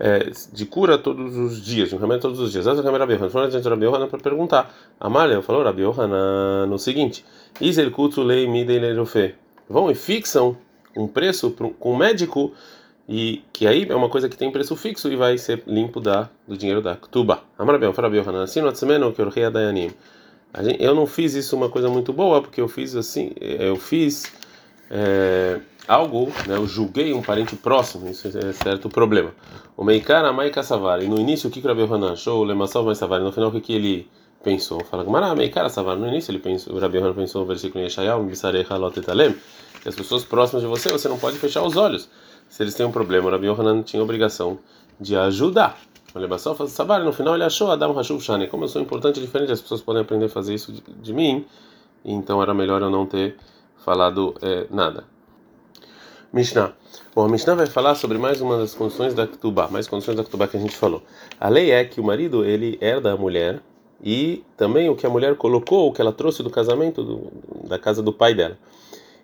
é, 0.00 0.30
de 0.50 0.64
cura 0.64 0.96
todos 0.96 1.36
os 1.36 1.62
dias, 1.62 1.90
de 1.90 1.94
um 1.94 1.98
remédio 1.98 2.22
todos 2.22 2.40
os 2.40 2.50
dias. 2.50 2.66
Essa 2.66 2.80
é 2.80 2.88
a 2.88 2.98
Rabi 2.98 3.12
Yohanan. 3.12 3.28
Foram 3.28 3.44
adiante 3.44 3.68
Rabi 3.68 3.84
Yohanan 3.84 4.08
para 4.08 4.18
perguntar. 4.18 4.74
Amália 4.98 5.42
falou 5.42 5.62
Rabi 5.62 5.82
Yohanan 5.82 6.66
no 6.66 6.78
seguinte: 6.78 7.22
kutsu 7.92 8.22
lei 8.22 8.48
Vão 9.68 9.90
e 9.90 9.94
fixam 9.94 10.56
um 10.96 11.06
preço 11.06 11.50
com 11.78 11.92
um 11.92 11.96
médico 11.96 12.52
e 13.06 13.42
que 13.52 13.66
aí 13.66 13.86
é 13.88 13.94
uma 13.94 14.08
coisa 14.08 14.28
que 14.28 14.38
tem 14.38 14.50
preço 14.50 14.74
fixo 14.74 15.12
e 15.12 15.16
vai 15.16 15.36
ser 15.36 15.62
limpo 15.66 16.00
da 16.00 16.30
do 16.48 16.56
dinheiro 16.56 16.80
da 16.80 16.96
Ktuba. 16.96 17.42
Amar 17.58 17.78
Rabi 17.78 18.16
Yohanan. 18.16 18.42
Assim 18.42 18.62
no 18.62 19.12
que 19.12 19.20
eu 19.20 19.50
Dayanim. 19.50 19.90
Eu 20.78 20.94
não 20.94 21.06
fiz 21.06 21.34
isso 21.34 21.54
uma 21.54 21.68
coisa 21.68 21.90
muito 21.90 22.12
boa 22.12 22.40
porque 22.40 22.60
eu 22.60 22.66
fiz 22.68 22.96
assim, 22.96 23.32
eu 23.38 23.76
fiz 23.76 24.32
é, 24.90 25.60
algo, 25.90 26.26
né, 26.46 26.56
eu 26.56 26.66
julguei 26.68 27.12
um 27.12 27.20
parente 27.20 27.56
próximo, 27.56 28.08
isso 28.08 28.28
é 28.28 28.52
certo 28.52 28.84
o 28.84 28.88
problema. 28.88 29.32
O 29.76 29.82
Meikara 29.82 30.32
Mai 30.32 30.52
Savar, 30.62 31.02
e 31.02 31.08
no 31.08 31.18
início 31.18 31.48
o 31.48 31.52
que 31.52 31.58
Rabi 31.60 31.82
Hanan 31.82 32.12
achou, 32.12 32.40
o 32.40 32.44
Lemassov 32.44 32.86
Mai 32.86 32.94
Savar, 32.94 33.20
no 33.20 33.32
final 33.32 33.50
o 33.50 33.60
que 33.60 33.72
ele 33.72 34.08
pensou? 34.40 34.84
Fala, 34.84 35.02
Gamara, 35.02 35.34
Meikara 35.34 35.68
Savar, 35.68 35.96
no 35.96 36.06
início 36.06 36.30
ele 36.30 36.38
pensou, 36.38 36.76
o 36.76 36.78
Rabi 36.78 36.98
Hanan 36.98 37.12
pensou 37.12 37.40
no 37.40 37.46
versículo 37.48 37.84
em 37.84 38.26
Bisarei 38.26 38.64
Halot 38.70 39.00
Etalem, 39.00 39.34
que 39.82 39.88
as 39.88 39.96
pessoas 39.96 40.22
próximas 40.22 40.62
de 40.62 40.68
você, 40.68 40.90
você 40.90 41.08
não 41.08 41.18
pode 41.18 41.38
fechar 41.38 41.64
os 41.64 41.76
olhos. 41.76 42.08
Se 42.48 42.62
eles 42.62 42.74
têm 42.74 42.86
um 42.86 42.92
problema, 42.92 43.26
o 43.26 43.30
Rabi 43.32 43.48
Hanan 43.48 43.82
tinha 43.82 44.00
a 44.00 44.04
obrigação 44.04 44.60
de 45.00 45.16
ajudar. 45.16 45.76
O 46.14 46.20
Lemassov 46.20 46.56
faz 46.56 46.70
Savar, 46.70 47.02
no 47.02 47.12
final 47.12 47.34
ele 47.34 47.42
achou 47.42 47.68
Adam 47.68 47.98
Hashuv 47.98 48.20
Shane, 48.20 48.46
como 48.46 48.62
eu 48.62 48.68
sou 48.68 48.80
importante 48.80 49.18
e 49.18 49.20
diferente, 49.20 49.50
as 49.50 49.60
pessoas 49.60 49.80
podem 49.80 50.02
aprender 50.02 50.26
a 50.26 50.28
fazer 50.28 50.54
isso 50.54 50.70
de, 50.70 50.82
de 50.82 51.12
mim, 51.12 51.44
então 52.04 52.40
era 52.40 52.54
melhor 52.54 52.80
eu 52.80 52.90
não 52.90 53.06
ter 53.06 53.36
falado 53.84 54.36
é, 54.40 54.68
nada. 54.70 55.04
Mishnah. 56.32 56.72
Bom, 57.12 57.24
a 57.24 57.28
Mishnah 57.28 57.56
vai 57.56 57.66
falar 57.66 57.96
sobre 57.96 58.16
mais 58.16 58.40
uma 58.40 58.56
das 58.56 58.72
condições 58.72 59.14
da 59.14 59.26
Ketubá, 59.26 59.66
mais 59.66 59.88
condições 59.88 60.16
da 60.16 60.22
Ketubá 60.22 60.46
que 60.46 60.56
a 60.56 60.60
gente 60.60 60.76
falou. 60.76 61.02
A 61.40 61.48
lei 61.48 61.72
é 61.72 61.84
que 61.84 62.00
o 62.00 62.04
marido 62.04 62.44
ele 62.44 62.78
herda 62.80 63.12
a 63.12 63.16
mulher 63.16 63.60
e 64.00 64.44
também 64.56 64.88
o 64.88 64.94
que 64.94 65.04
a 65.04 65.10
mulher 65.10 65.34
colocou, 65.34 65.88
o 65.88 65.92
que 65.92 66.00
ela 66.00 66.12
trouxe 66.12 66.44
do 66.44 66.48
casamento 66.48 67.02
do, 67.02 67.32
da 67.68 67.80
casa 67.80 68.00
do 68.00 68.12
pai 68.12 68.32
dela. 68.32 68.56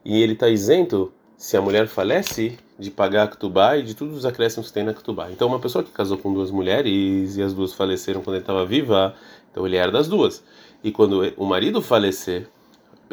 E 0.04 0.20
ele 0.20 0.32
está 0.32 0.48
isento 0.48 1.12
se 1.36 1.56
a 1.56 1.60
mulher 1.60 1.86
falece 1.86 2.58
de 2.76 2.90
pagar 2.90 3.22
a 3.22 3.28
Ketubá 3.28 3.76
e 3.76 3.84
de 3.84 3.94
todos 3.94 4.16
os 4.16 4.26
acréscimos 4.26 4.66
que 4.66 4.74
tem 4.74 4.82
na 4.82 4.92
Ketubá. 4.92 5.30
Então, 5.30 5.46
uma 5.46 5.60
pessoa 5.60 5.84
que 5.84 5.92
casou 5.92 6.18
com 6.18 6.34
duas 6.34 6.50
mulheres 6.50 7.36
e 7.36 7.42
as 7.42 7.54
duas 7.54 7.72
faleceram 7.72 8.20
quando 8.20 8.34
ele 8.34 8.42
estava 8.42 8.66
viva, 8.66 9.14
então 9.52 9.64
ele 9.64 9.76
herda 9.76 10.00
as 10.00 10.08
duas. 10.08 10.42
E 10.82 10.90
quando 10.90 11.32
o 11.36 11.46
marido 11.46 11.80
falecer, 11.80 12.48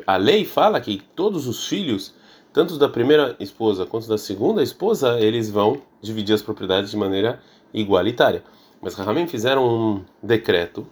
a 0.08 0.18
lei 0.18 0.46
fala 0.46 0.82
que 0.82 1.00
todos 1.16 1.46
os 1.48 1.68
filhos 1.68 2.16
tanto 2.54 2.78
da 2.78 2.88
primeira 2.88 3.36
esposa 3.40 3.84
quanto 3.84 4.08
da 4.08 4.18
segunda 4.18 4.62
esposa, 4.62 5.20
eles 5.20 5.50
vão 5.50 5.82
dividir 6.00 6.36
as 6.36 6.42
propriedades 6.42 6.92
de 6.92 6.98
maneira 6.98 7.42
igualitária. 7.74 8.44
Mas 8.80 8.94
Rahamim 8.94 9.26
fizeram 9.28 9.68
um 9.68 10.02
decreto, 10.22 10.86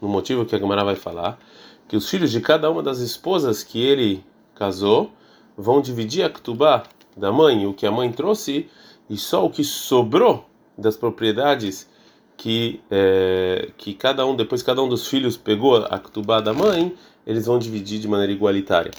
no 0.00 0.08
motivo 0.08 0.44
que 0.44 0.56
a 0.56 0.58
Gemara 0.58 0.82
vai 0.82 0.96
falar, 0.96 1.38
que 1.86 1.96
os 1.96 2.10
filhos 2.10 2.32
de 2.32 2.40
cada 2.40 2.68
uma 2.68 2.82
das 2.82 2.98
esposas 2.98 3.62
que 3.62 3.80
ele 3.80 4.24
casou 4.56 5.12
vão 5.56 5.80
dividir 5.80 6.24
a 6.24 6.30
ktubá 6.30 6.82
da 7.16 7.30
mãe, 7.30 7.64
o 7.64 7.72
que 7.72 7.86
a 7.86 7.92
mãe 7.92 8.10
trouxe, 8.10 8.68
e 9.08 9.16
só 9.16 9.46
o 9.46 9.50
que 9.50 9.62
sobrou 9.62 10.44
das 10.76 10.96
propriedades 10.96 11.88
que 12.36 12.80
é, 12.90 13.70
que 13.76 13.94
cada 13.94 14.26
um 14.26 14.34
depois 14.34 14.60
cada 14.62 14.82
um 14.82 14.88
dos 14.88 15.06
filhos 15.06 15.36
pegou 15.36 15.76
a 15.76 15.98
ktubá 16.00 16.40
da 16.40 16.52
mãe, 16.52 16.92
eles 17.24 17.46
vão 17.46 17.58
dividir 17.58 18.00
de 18.00 18.08
maneira 18.08 18.32
igualitária. 18.32 18.90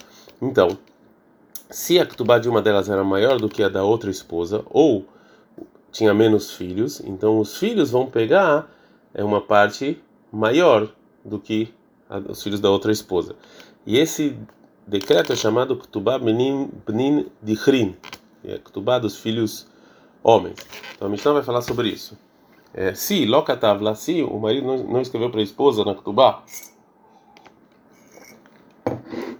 Então, 0.41 0.78
se 1.69 1.99
a 1.99 2.06
ketubá 2.06 2.39
de 2.39 2.49
uma 2.49 2.62
delas 2.62 2.89
era 2.89 3.04
maior 3.04 3.39
do 3.39 3.49
que 3.49 3.63
a 3.63 3.69
da 3.69 3.84
outra 3.84 4.10
esposa, 4.10 4.63
ou 4.69 5.06
tinha 5.91 6.13
menos 6.13 6.51
filhos, 6.51 6.99
então 7.01 7.39
os 7.39 7.58
filhos 7.58 7.91
vão 7.91 8.06
pegar 8.06 8.69
é 9.13 9.23
uma 9.23 9.39
parte 9.39 9.97
maior 10.32 10.89
do 11.23 11.39
que 11.39 11.73
a, 12.10 12.17
os 12.17 12.43
filhos 12.43 12.60
da 12.60 12.69
outra 12.69 12.91
esposa. 12.91 13.36
E 13.86 13.97
esse 13.97 14.38
decreto 14.86 15.32
é 15.32 15.36
chamado 15.36 15.78
ketubá 15.78 16.19
benin 16.19 16.69
benin 16.86 17.28
dichrin, 17.41 17.95
é 18.43 18.58
ketubá 18.58 18.99
dos 18.99 19.17
filhos 19.17 19.67
homens. 20.21 20.58
Então 20.95 21.08
a 21.08 21.12
Mishnah 21.12 21.34
vai 21.34 21.43
falar 21.43 21.62
sobre 21.62 21.88
isso. 21.88 22.17
É, 22.73 22.93
se 22.93 23.25
lokatavla, 23.25 23.95
se 23.95 24.21
o 24.21 24.38
marido 24.38 24.67
não, 24.67 24.78
não 24.84 25.01
escreveu 25.01 25.30
para 25.30 25.39
a 25.39 25.43
esposa 25.43 25.86
na 25.86 25.95
ketubá, 25.95 26.43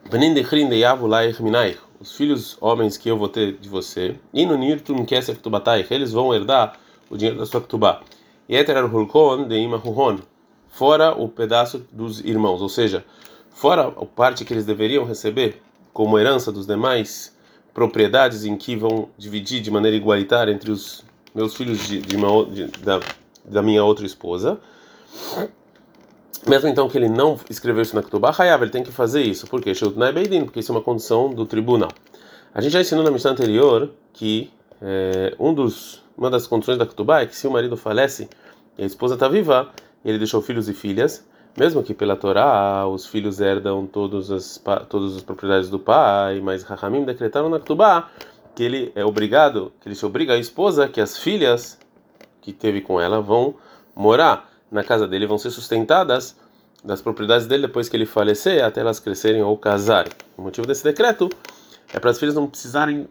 benin 0.10 0.34
dichrin 0.34 0.70
de 0.70 0.78
yavu 0.78 1.06
laich 1.06 1.44
minaich, 1.44 1.80
os 2.06 2.16
filhos 2.16 2.56
homens 2.62 2.98
que 2.98 3.10
eu 3.10 3.18
vou 3.18 3.28
ter 3.28 3.54
de 3.54 3.68
você, 3.68 4.16
e 4.32 4.46
no 4.46 4.56
Nirtum 4.56 5.04
Kesef 5.04 5.40
Tubatai, 5.40 5.84
eles 5.90 6.12
vão 6.12 6.32
herdar 6.36 6.78
o 7.10 7.18
dinheiro 7.18 7.40
da 7.40 7.48
sua 7.48 7.60
Ktubá. 7.60 8.02
Eterar 8.48 8.86
Hulkon 8.86 9.48
de 9.48 9.56
Ima 9.56 9.82
Huhon, 9.84 10.20
fora 10.70 11.20
o 11.20 11.28
pedaço 11.28 11.84
dos 11.92 12.20
irmãos, 12.20 12.62
ou 12.62 12.70
seja, 12.70 13.04
fora 13.50 13.88
a 13.88 14.06
parte 14.06 14.46
que 14.46 14.54
eles 14.54 14.66
deveriam 14.66 15.04
receber 15.04 15.60
como 15.92 16.20
herança 16.20 16.52
dos 16.52 16.68
demais 16.68 17.36
propriedades 17.74 18.46
em 18.46 18.56
que 18.56 18.76
vão 18.76 19.10
dividir 19.18 19.60
de 19.60 19.72
maneira 19.72 19.98
igualitária 19.98 20.52
entre 20.52 20.70
os 20.70 21.04
meus 21.34 21.56
filhos 21.56 21.88
de, 21.88 22.02
de 22.02 22.16
uma, 22.16 22.46
de, 22.46 22.68
da, 22.84 23.00
da 23.44 23.64
minha 23.64 23.84
outra 23.84 24.06
esposa. 24.06 24.60
Mesmo 26.48 26.70
então 26.70 26.88
que 26.88 26.98
ele 26.98 27.10
não 27.10 27.40
escreveu 27.50 27.82
isso 27.82 27.96
na 27.96 28.04
Ketubah, 28.04 28.36
Hayav, 28.38 28.64
ele 28.64 28.72
tem 28.72 28.84
que 28.84 28.92
fazer 28.92 29.24
isso. 29.24 29.48
Por 29.48 29.62
quê? 29.62 29.72
Porque 30.44 30.60
isso 30.60 30.72
é 30.72 30.76
uma 30.76 30.82
condição 30.82 31.30
do 31.32 31.46
tribunal. 31.46 31.90
A 32.54 32.62
gente 32.62 32.74
já 32.74 32.82
ensinou 32.82 33.04
na 33.04 33.10
missão 33.10 33.32
anterior 33.32 33.90
que 34.14 34.52
é, 34.82 35.36
um 35.40 35.54
dos, 35.54 36.04
uma 36.16 36.30
das 36.30 36.46
condições 36.46 36.78
da 36.78 36.86
Ketubah 36.86 37.22
é 37.22 37.26
que 37.26 37.36
se 37.36 37.48
o 37.48 37.52
marido 37.52 37.76
falece 37.76 38.30
e 38.78 38.84
a 38.84 38.86
esposa 38.86 39.16
está 39.16 39.28
viva, 39.28 39.70
ele 40.04 40.20
deixou 40.20 40.42
filhos 40.42 40.70
e 40.70 40.74
filhas, 40.74 41.26
mesmo 41.58 41.82
que 41.82 41.94
pela 41.94 42.16
Torá 42.16 42.88
os 42.88 43.08
filhos 43.08 43.40
herdam 43.40 43.88
todas 43.88 44.30
as, 44.30 44.62
todas 44.88 45.16
as 45.16 45.24
propriedades 45.24 45.70
do 45.70 45.80
pai, 45.80 46.40
mas 46.42 46.64
Rahamim 46.64 47.04
decretaram 47.04 47.50
na 47.50 47.60
Ketubah 47.60 48.10
que 48.54 48.64
ele 48.64 48.92
é 48.96 49.04
obrigado, 49.04 49.74
que 49.82 49.88
ele 49.88 49.96
se 49.96 50.06
obriga 50.06 50.34
a 50.34 50.38
esposa 50.38 50.88
que 50.88 51.02
as 51.02 51.18
filhas 51.18 51.78
que 52.42 52.54
teve 52.54 52.82
com 52.82 53.02
ela 53.02 53.20
vão 53.20 53.56
morar 53.96 54.55
na 54.76 54.84
casa 54.84 55.08
dele, 55.08 55.26
vão 55.26 55.38
ser 55.38 55.50
sustentadas 55.50 56.36
das 56.84 57.02
propriedades 57.02 57.48
dele 57.48 57.64
depois 57.64 57.90
que 57.90 57.98
ele 57.98 58.06
falecer, 58.06 58.64
até 58.64 58.82
elas 58.82 59.00
crescerem 59.00 59.42
ou 59.42 59.58
casarem. 59.58 60.12
O 60.38 60.44
motivo 60.44 60.68
desse 60.68 60.84
decreto 60.84 61.30
é 61.92 62.00
para 62.00 62.12
as 62.12 62.20
filhas 62.20 62.36
não 62.36 62.46
precisarem 62.46 63.08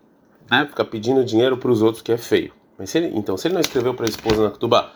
né, 0.49 0.67
ficar 0.67 0.85
pedindo 0.85 1.25
dinheiro 1.25 1.57
para 1.57 1.71
os 1.71 1.83
outros, 1.83 2.03
que 2.03 2.13
é 2.13 2.17
feio. 2.17 2.53
Mas 2.79 2.91
se 2.91 2.99
ele, 2.99 3.17
então, 3.17 3.37
se 3.37 3.49
ele 3.49 3.55
não 3.55 3.61
escreveu 3.61 3.95
para 3.95 4.07
a 4.07 4.09
esposa 4.09 4.45
na 4.45 4.51
Ketubah, 4.51 4.93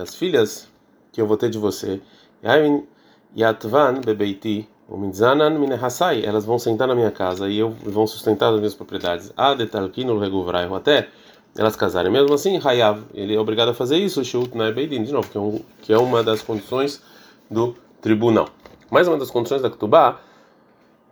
as 0.00 0.14
filhas 0.14 0.68
que 1.12 1.20
eu 1.20 1.26
vou 1.26 1.36
ter 1.36 1.50
de 1.50 1.58
você, 1.58 2.00
Yatvan 3.36 4.00
elas 6.24 6.44
vão 6.44 6.58
sentar 6.58 6.88
na 6.88 6.94
minha 6.94 7.10
casa 7.10 7.48
e 7.48 7.58
eu 7.58 7.70
vão 7.70 8.06
sustentar 8.06 8.52
as 8.52 8.58
minhas 8.58 8.74
propriedades. 8.74 9.32
Até 9.36 11.08
elas 11.56 11.76
casarem. 11.76 12.10
Mesmo 12.10 12.34
assim, 12.34 12.60
Hayav, 12.62 13.02
ele 13.14 13.34
é 13.34 13.38
obrigado 13.38 13.70
a 13.70 13.74
fazer 13.74 13.98
isso, 13.98 14.24
Shut 14.24 14.50
Beidin, 14.74 15.02
de 15.02 15.12
novo, 15.12 15.28
que 15.30 15.36
é, 15.36 15.40
um, 15.40 15.60
que 15.82 15.92
é 15.92 15.98
uma 15.98 16.22
das 16.22 16.42
condições 16.42 17.02
do 17.50 17.74
tribunal. 18.00 18.48
Mais 18.90 19.06
uma 19.06 19.16
das 19.16 19.30
condições 19.30 19.62
da 19.62 19.70
Ketubah 19.70 20.18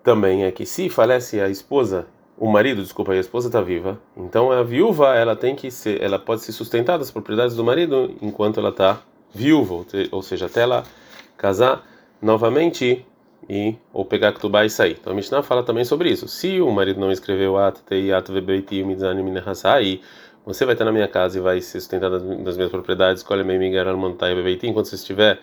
também 0.02 0.44
é 0.44 0.50
que 0.50 0.64
se 0.64 0.88
falece 0.88 1.40
a 1.40 1.48
esposa, 1.48 2.06
o 2.36 2.50
marido, 2.50 2.82
desculpa, 2.82 3.12
a 3.12 3.16
esposa 3.16 3.48
está 3.48 3.60
viva, 3.60 4.00
então 4.16 4.50
a 4.50 4.62
viúva 4.62 5.14
ela 5.14 5.36
tem 5.36 5.54
que 5.54 5.70
ser, 5.70 6.00
ela 6.02 6.18
pode 6.18 6.42
se 6.42 6.52
sustentar 6.52 6.98
das 6.98 7.10
propriedades 7.10 7.56
do 7.56 7.64
marido 7.64 8.14
enquanto 8.22 8.60
ela 8.60 8.70
está 8.70 9.00
viúva, 9.34 9.84
ou 10.10 10.22
seja, 10.22 10.46
até 10.46 10.62
ela 10.62 10.84
casar 11.36 11.84
novamente 12.22 13.04
e 13.48 13.76
ou 13.92 14.04
pegar 14.04 14.32
Ketubá 14.32 14.64
e 14.64 14.70
sair. 14.70 14.96
Então 15.00 15.12
a 15.12 15.16
Mishnah 15.16 15.42
fala 15.42 15.62
também 15.62 15.84
sobre 15.84 16.10
isso. 16.10 16.28
Se 16.28 16.60
o 16.60 16.70
marido 16.70 17.00
não 17.00 17.12
escreveu 17.12 17.58
at 17.58 17.78
teiat 17.80 18.30
vebeiti 18.32 18.82
midzani 18.82 19.22
minehasai, 19.22 20.00
você 20.44 20.64
vai 20.64 20.74
estar 20.74 20.84
na 20.84 20.92
minha 20.92 21.08
casa 21.08 21.38
e 21.38 21.40
vai 21.40 21.60
se 21.60 21.80
sustentar 21.80 22.10
das, 22.10 22.22
minhas 22.22 22.70
propriedades, 22.70 23.22
escolhe 23.22 23.44
meio 23.44 23.60
migaral 23.60 23.96
montai 23.98 24.34
bebeiti, 24.34 24.66
enquanto 24.66 24.86
você 24.86 24.94
estiver 24.94 25.38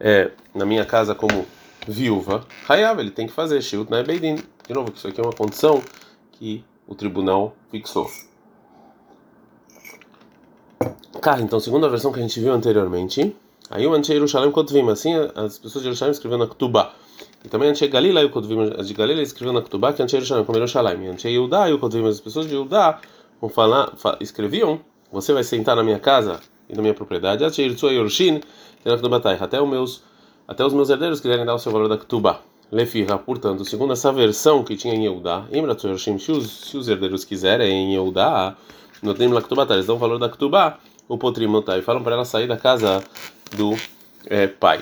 é, 0.00 0.30
na 0.54 0.64
minha 0.64 0.84
casa 0.84 1.14
como 1.14 1.46
viúva, 1.86 2.44
Hayav, 2.68 3.00
ele 3.00 3.10
tem 3.10 3.26
que 3.26 3.32
fazer 3.32 3.62
Shiut 3.62 3.90
na 3.90 4.02
Beidin. 4.02 4.36
De 4.66 4.74
novo, 4.74 4.92
isso 4.94 5.06
aqui 5.06 5.20
é 5.20 5.24
uma 5.24 5.32
condição 5.32 5.82
que 6.32 6.64
o 6.86 6.94
tribunal 6.94 7.54
fixou. 7.70 8.10
Cá, 11.20 11.38
então, 11.40 11.60
segundo 11.60 11.86
a 11.86 11.88
versão 11.88 12.12
que 12.12 12.18
a 12.18 12.22
gente 12.22 12.40
viu 12.40 12.52
anteriormente, 12.52 13.36
aí 13.70 13.86
o 13.86 13.94
Anche 13.94 14.12
Yerushalayim 14.12 14.50
Kotvim, 14.50 14.88
assim 14.90 15.14
as 15.34 15.58
pessoas 15.58 15.82
de 15.82 15.88
Yerushalayim 15.88 16.12
escreveram 16.12 16.44
na 16.44 16.48
Ketubah. 16.48 16.94
E 17.44 17.48
também 17.48 17.70
Anche 17.70 17.88
Galila 17.88 18.20
e 18.20 18.24
o 18.26 18.30
Kotvim, 18.30 18.72
as 18.78 18.86
de 18.86 18.94
Galila 18.94 19.22
escreveram 19.22 19.54
na 19.54 19.62
Ketubah, 19.62 19.92
que 19.92 20.02
Anche 20.02 20.16
Yerushalayim, 20.16 20.44
como 20.44 20.58
Yerushalayim. 20.58 21.06
Anche 21.08 21.28
Yudá 21.28 21.70
e 21.70 21.72
o 21.72 21.78
Kotvim, 21.78 22.06
as 22.06 22.20
pessoas 22.20 22.46
de 22.46 22.54
Yudá 22.54 23.00
vão 23.40 23.48
falar, 23.48 23.92
escreviam, 24.20 24.80
você 25.10 25.32
vai 25.32 25.42
sentar 25.42 25.74
na 25.74 25.82
minha 25.82 25.98
casa 25.98 26.40
e 26.68 26.74
na 26.74 26.82
minha 26.82 26.94
propriedade, 26.94 27.44
Anche 27.44 27.62
Yerushin, 27.62 28.40
até 29.40 29.60
os 29.60 29.68
meus 29.68 30.02
até 30.50 30.66
os 30.66 30.72
meus 30.72 30.90
herdeiros 30.90 31.20
quiserem 31.20 31.46
dar 31.46 31.54
o 31.54 31.58
seu 31.60 31.70
valor 31.70 31.88
da 31.88 31.96
Ketubah. 31.96 32.40
Lefirra, 32.72 33.16
portanto, 33.16 33.64
segundo 33.64 33.92
essa 33.92 34.12
versão 34.12 34.64
que 34.64 34.76
tinha 34.76 34.92
em 34.92 35.04
Yehudá, 35.04 35.44
se 36.18 36.32
os, 36.32 36.50
se 36.50 36.76
os 36.76 36.88
herdeiros 36.88 37.24
quiserem 37.24 37.70
em 37.70 37.92
Yehudá, 37.92 38.56
no 39.00 39.14
tempo 39.14 39.32
da 39.32 39.42
Ketubah, 39.42 39.72
eles 39.72 39.86
dão 39.86 39.94
o 39.94 39.98
valor 39.98 40.18
da 40.18 40.28
Ketubah, 40.28 40.78
o 41.08 41.16
Potrimotai, 41.16 41.78
e 41.78 41.82
falam 41.82 42.02
para 42.02 42.14
ela 42.14 42.24
sair 42.24 42.48
da 42.48 42.56
casa 42.56 43.00
do 43.56 43.76
é, 44.26 44.48
pai. 44.48 44.80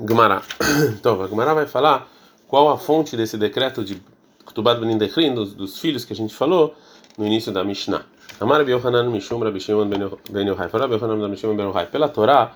Gmará. 0.00 0.42
Então, 0.98 1.20
a 1.22 1.26
Gmará 1.26 1.54
vai 1.54 1.66
falar 1.66 2.08
qual 2.48 2.70
a 2.70 2.78
fonte 2.78 3.16
desse 3.16 3.36
decreto 3.36 3.84
de 3.84 4.00
Ketubah 4.46 4.74
ben 4.74 4.92
Indechrin, 4.92 5.34
dos, 5.34 5.54
dos 5.54 5.78
filhos 5.78 6.04
que 6.04 6.12
a 6.12 6.16
gente 6.16 6.34
falou 6.34 6.74
no 7.16 7.26
início 7.26 7.52
da 7.52 7.64
Mishnah. 7.64 8.04
Amar 8.40 8.68
Yohanan 8.68 9.10
Mishum 9.10 9.38
Rabi 9.38 9.60
Shimon 9.60 9.88
ben 9.88 10.48
Yochai. 10.48 10.68
Rabi 10.68 10.94
Yohanan 10.94 11.18
ben 11.18 11.36
Shimon 11.36 11.56
ben. 11.56 11.86
Pela 11.86 12.08
Torá, 12.08 12.54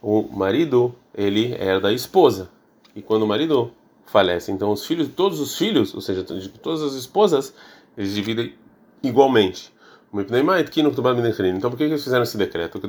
o 0.00 0.22
marido 0.22 0.94
ele 1.14 1.52
herda 1.54 1.88
a 1.88 1.92
esposa 1.92 2.48
e 2.94 3.02
quando 3.02 3.24
o 3.24 3.26
marido 3.26 3.72
falece, 4.06 4.50
então 4.50 4.70
os 4.70 4.86
filhos, 4.86 5.08
todos 5.14 5.40
os 5.40 5.58
filhos, 5.58 5.94
ou 5.94 6.00
seja, 6.00 6.24
todas 6.62 6.82
as 6.82 6.94
esposas, 6.94 7.52
eles 7.96 8.14
dividem 8.14 8.54
igualmente. 9.02 9.70
Então 10.12 11.70
por 11.70 11.76
que 11.76 11.84
eles 11.84 12.02
fizeram 12.02 12.22
esse 12.22 12.38
decreto? 12.38 12.80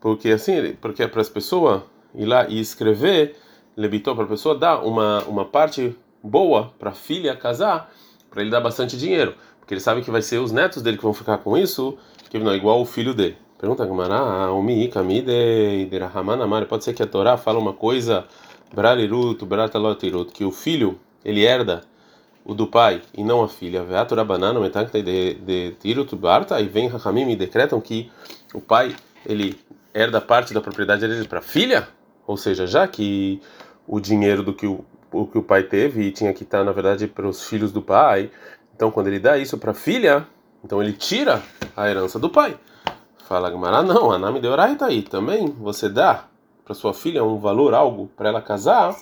Porque 0.00 0.30
assim, 0.30 0.74
porque 0.80 1.02
é 1.02 1.08
para 1.08 1.20
as 1.20 1.28
pessoas 1.28 1.82
ir 2.14 2.26
lá 2.26 2.48
e 2.48 2.60
escrever, 2.60 3.36
lebitou 3.76 4.14
para 4.14 4.24
a 4.24 4.28
pessoa 4.28 4.56
dar 4.56 4.84
uma 4.84 5.22
uma 5.24 5.44
parte 5.44 5.96
boa 6.22 6.72
para 6.78 6.90
a 6.90 6.94
filha 6.94 7.36
casar, 7.36 7.92
para 8.30 8.42
ele 8.42 8.50
dar 8.50 8.60
bastante 8.60 8.96
dinheiro, 8.96 9.34
porque 9.58 9.74
ele 9.74 9.80
sabe 9.80 10.02
que 10.02 10.10
vai 10.10 10.22
ser 10.22 10.38
os 10.38 10.52
netos 10.52 10.82
dele 10.82 10.96
que 10.96 11.02
vão 11.02 11.14
ficar 11.14 11.38
com 11.38 11.56
isso, 11.56 11.96
que 12.30 12.38
não 12.38 12.50
é 12.50 12.56
igual 12.56 12.80
o 12.80 12.84
filho 12.84 13.14
dele. 13.14 13.36
Pergunta 13.58 13.84
Gamara, 13.84 14.52
Umi 14.52 14.86
Kamide 14.88 15.86
Derahaman 15.90 16.42
Amar, 16.42 16.66
pode 16.66 16.84
ser 16.84 16.94
que 16.94 17.02
a 17.02 17.06
Torá 17.06 17.36
fala 17.36 17.58
uma 17.58 17.72
coisa, 17.72 18.24
Bralirut, 18.72 19.44
Bratalotirut, 19.44 20.32
que 20.32 20.44
o 20.44 20.52
filho 20.52 20.98
ele 21.24 21.44
herda 21.44 21.82
o 22.44 22.54
do 22.54 22.66
pai 22.66 23.02
e 23.12 23.24
não 23.24 23.42
a 23.42 23.48
filha. 23.48 23.82
Veatura 23.82 24.24
banana, 24.24 24.60
metakta 24.60 25.02
de 25.02 25.76
Tirut 25.80 26.14
Barta, 26.14 26.60
e 26.60 26.68
vem 26.68 26.88
Rahamim 26.88 27.30
e 27.30 27.36
decretam 27.36 27.80
que 27.80 28.10
o 28.54 28.60
pai 28.60 28.94
ele 29.28 29.60
herda 29.92 30.20
parte 30.20 30.54
da 30.54 30.60
propriedade 30.60 31.06
dele 31.06 31.28
para 31.28 31.40
a 31.40 31.42
filha, 31.42 31.86
ou 32.26 32.36
seja, 32.36 32.66
já 32.66 32.88
que 32.88 33.40
o 33.86 34.00
dinheiro 34.00 34.42
do 34.42 34.54
que 34.54 34.66
o, 34.66 34.84
o 35.12 35.26
que 35.26 35.38
o 35.38 35.42
pai 35.42 35.62
teve 35.62 36.02
e 36.02 36.10
tinha 36.10 36.32
que 36.32 36.42
estar 36.42 36.64
na 36.64 36.72
verdade 36.72 37.06
para 37.06 37.28
os 37.28 37.44
filhos 37.44 37.70
do 37.70 37.82
pai, 37.82 38.30
então 38.74 38.90
quando 38.90 39.08
ele 39.08 39.20
dá 39.20 39.36
isso 39.36 39.58
para 39.58 39.72
a 39.72 39.74
filha, 39.74 40.26
então 40.64 40.82
ele 40.82 40.92
tira 40.92 41.42
a 41.76 41.88
herança 41.88 42.18
do 42.18 42.30
pai. 42.30 42.58
Fala 43.28 43.50
Gamara, 43.50 43.82
não, 43.82 44.10
a 44.10 44.18
Nami 44.18 44.40
de 44.40 44.48
tá 44.78 44.86
aí. 44.86 45.02
Também 45.02 45.46
você 45.48 45.86
dá 45.86 46.24
para 46.64 46.74
sua 46.74 46.94
filha 46.94 47.22
um 47.22 47.38
valor, 47.38 47.74
algo, 47.74 48.10
para 48.16 48.30
ela 48.30 48.40
casar. 48.40 48.96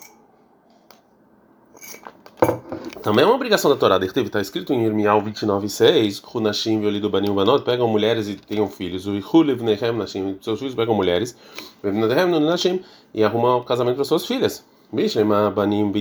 Também 3.07 3.23
é 3.23 3.29
uma 3.29 3.37
obrigação 3.37 3.71
da 3.71 3.77
Torá. 3.77 4.01
Está 4.05 4.41
escrito 4.41 4.73
em 4.73 4.85
Irmial 4.85 5.23
29,6: 5.23 6.21
Runashim 6.25 6.81
violido 6.81 7.09
banim 7.09 7.33
banot 7.33 7.63
pegam 7.63 7.87
mulheres 7.87 8.27
e 8.27 8.35
tenham 8.35 8.67
filhos. 8.67 9.07
O 9.07 9.15
Ihulev 9.15 9.63
nechem 9.63 9.93
nashim, 9.93 10.37
seus 10.41 10.59
filhos 10.59 10.75
pegam 10.75 10.93
mulheres. 10.93 11.37
E 13.15 13.23
arrumam 13.23 13.61
um 13.61 13.63
casamento 13.63 13.95
para 13.95 14.05
suas 14.05 14.27
filhas. 14.27 14.65
banim 15.55 15.93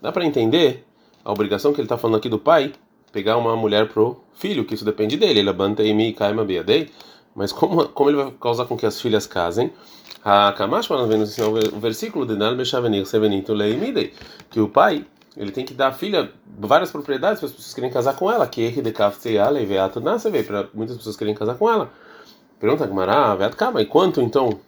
Dá 0.00 0.12
para 0.12 0.24
entender 0.24 0.84
a 1.24 1.32
obrigação 1.32 1.72
que 1.72 1.80
ele 1.80 1.86
está 1.86 1.98
falando 1.98 2.18
aqui 2.18 2.28
do 2.28 2.38
pai 2.38 2.72
pegar 3.10 3.36
uma 3.36 3.56
mulher 3.56 3.88
pro 3.88 4.20
filho, 4.34 4.64
que 4.64 4.74
isso 4.74 4.84
depende 4.84 5.16
dele. 5.16 5.40
Ele 5.40 5.50
abanta 5.50 5.82
e 5.82 5.92
me 5.92 6.12
cai 6.12 6.32
biadei. 6.32 6.90
Mas 7.34 7.50
como, 7.50 7.88
como 7.88 8.08
ele 8.08 8.18
vai 8.18 8.32
causar 8.40 8.66
com 8.66 8.76
que 8.76 8.86
as 8.86 9.00
filhas 9.00 9.26
casem? 9.26 9.72
A 10.24 10.52
Kamash, 10.52 10.88
nós 10.90 11.08
vemos 11.08 11.36
o 11.38 11.80
versículo 11.80 12.24
de 12.24 12.36
Nal 12.36 12.54
Meshavenir 12.54 13.04
Sevenito 13.04 13.52
Leimidei, 13.52 14.12
que 14.48 14.60
o 14.60 14.68
pai 14.68 15.04
ele 15.36 15.50
tem 15.50 15.64
que 15.64 15.74
dar 15.74 15.88
à 15.88 15.92
filha 15.92 16.30
várias 16.58 16.90
propriedades 16.90 17.40
para 17.40 17.46
as 17.46 17.52
pessoas 17.52 17.74
querem 17.74 17.90
casar 17.90 18.14
com 18.14 18.30
ela, 18.30 18.46
que 18.46 18.82
para 20.44 20.68
muitas 20.74 20.96
pessoas 20.96 21.16
querem 21.16 21.34
casar 21.34 21.54
com 21.54 21.70
ela. 21.70 21.90
Pergunta 22.60 22.86
Gamara, 22.86 23.34
veato 23.34 23.56
kama, 23.56 23.80
e 23.82 23.86
quanto 23.86 24.20
então 24.20 24.60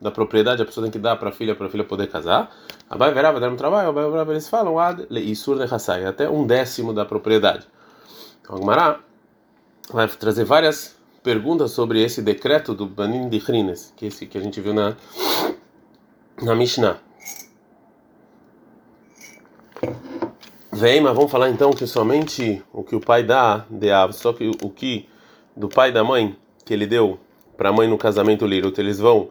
da 0.00 0.10
propriedade 0.10 0.62
a 0.62 0.64
pessoa 0.64 0.84
tem 0.84 0.90
que 0.90 0.98
dar 0.98 1.16
para 1.16 1.28
a 1.28 1.32
filha 1.32 1.54
para 1.54 1.66
a 1.66 1.70
filha 1.70 1.84
poder 1.84 2.06
casar? 2.06 2.54
Abai 2.88 3.12
verá, 3.12 3.32
vai 3.32 3.40
dar 3.40 3.50
um 3.50 3.56
trabalho, 3.56 3.88
abai 3.88 4.08
verá, 4.08 4.30
eles 4.30 4.48
falam 4.48 4.78
ad 4.78 5.06
le 5.10 5.20
isur 5.20 5.58
de 5.58 6.06
até 6.06 6.28
um 6.28 6.46
décimo 6.46 6.92
da 6.92 7.04
propriedade. 7.04 7.66
Então, 8.40 8.56
Agmará 8.56 9.00
vai 9.90 10.06
trazer 10.08 10.44
várias 10.44 10.96
perguntas 11.22 11.72
sobre 11.72 12.02
esse 12.02 12.22
decreto 12.22 12.74
do 12.74 12.86
Banim 12.86 13.28
de 13.28 13.38
Hrines, 13.38 13.92
que 13.96 14.06
esse 14.06 14.26
que 14.26 14.38
a 14.38 14.40
gente 14.40 14.60
viu 14.60 14.72
na 14.72 14.94
na 16.42 16.54
Mishnah. 16.54 16.98
Vem, 20.72 21.00
mas 21.00 21.14
vamos 21.14 21.30
falar 21.30 21.50
então 21.50 21.72
que 21.72 21.86
somente 21.86 22.62
o 22.72 22.82
que 22.82 22.96
o 22.96 23.00
pai 23.00 23.22
dá 23.22 23.64
de 23.70 23.90
Av, 23.90 24.12
só 24.12 24.32
que 24.32 24.50
o 24.62 24.70
que 24.70 25.08
do 25.56 25.68
pai 25.68 25.92
da 25.92 26.02
mãe 26.02 26.36
que 26.64 26.74
ele 26.74 26.86
deu 26.86 27.18
para 27.56 27.68
a 27.68 27.72
mãe 27.72 27.88
no 27.88 27.96
casamento 27.96 28.46
Lirut, 28.46 28.80
eles 28.80 28.98
vão 28.98 29.28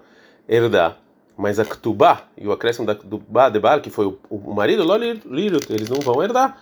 herdar. 0.47 0.97
mas 1.35 1.59
a 1.59 1.65
Ktubá 1.65 2.23
e 2.37 2.47
o 2.47 2.51
acréscimo 2.51 2.85
da 2.85 2.95
Ktubá 2.95 3.49
de 3.49 3.59
Baal, 3.59 3.81
que 3.81 3.89
foi 3.89 4.05
o, 4.05 4.17
o 4.29 4.53
marido, 4.53 4.83
eles 5.69 5.89
não 5.89 5.99
vão 5.99 6.23
herdar. 6.23 6.57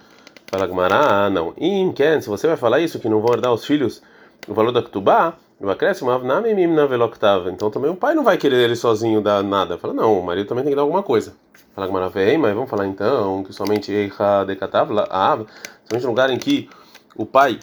Fala 0.47 0.67
Gmará, 0.67 1.25
ah, 1.25 1.29
não. 1.29 1.53
Em 1.57 1.93
se 2.21 2.27
você 2.27 2.47
vai 2.47 2.57
falar 2.57 2.79
isso, 2.79 2.99
que 2.99 3.07
não 3.07 3.21
vão 3.21 3.33
herdar 3.33 3.53
os 3.53 3.65
filhos, 3.65 4.01
o 4.47 4.53
valor 4.53 4.71
da 4.71 4.81
Ktubá, 4.81 5.35
o 5.61 5.69
acréscimo, 5.69 6.09
então 7.49 7.69
também 7.69 7.91
o 7.91 7.95
pai 7.95 8.15
não 8.15 8.23
vai 8.23 8.37
querer 8.37 8.63
ele 8.63 8.75
sozinho 8.75 9.21
dar 9.21 9.43
nada. 9.43 9.77
Fala, 9.77 9.93
não, 9.93 10.19
o 10.19 10.23
marido 10.23 10.47
também 10.47 10.63
tem 10.63 10.71
que 10.71 10.75
dar 10.75 10.81
alguma 10.81 11.03
coisa. 11.03 11.35
Fala 11.75 11.87
Gmará, 11.87 12.07
vem, 12.07 12.37
mas 12.37 12.53
vamos 12.53 12.69
falar 12.69 12.87
então 12.87 13.43
que 13.43 13.53
somente 13.53 13.91
Eicha 13.91 14.43
decatavla, 14.45 15.07
somente 15.87 16.03
no 16.03 16.09
lugar 16.09 16.29
em 16.29 16.37
que 16.37 16.69
o 17.15 17.25
pai 17.25 17.59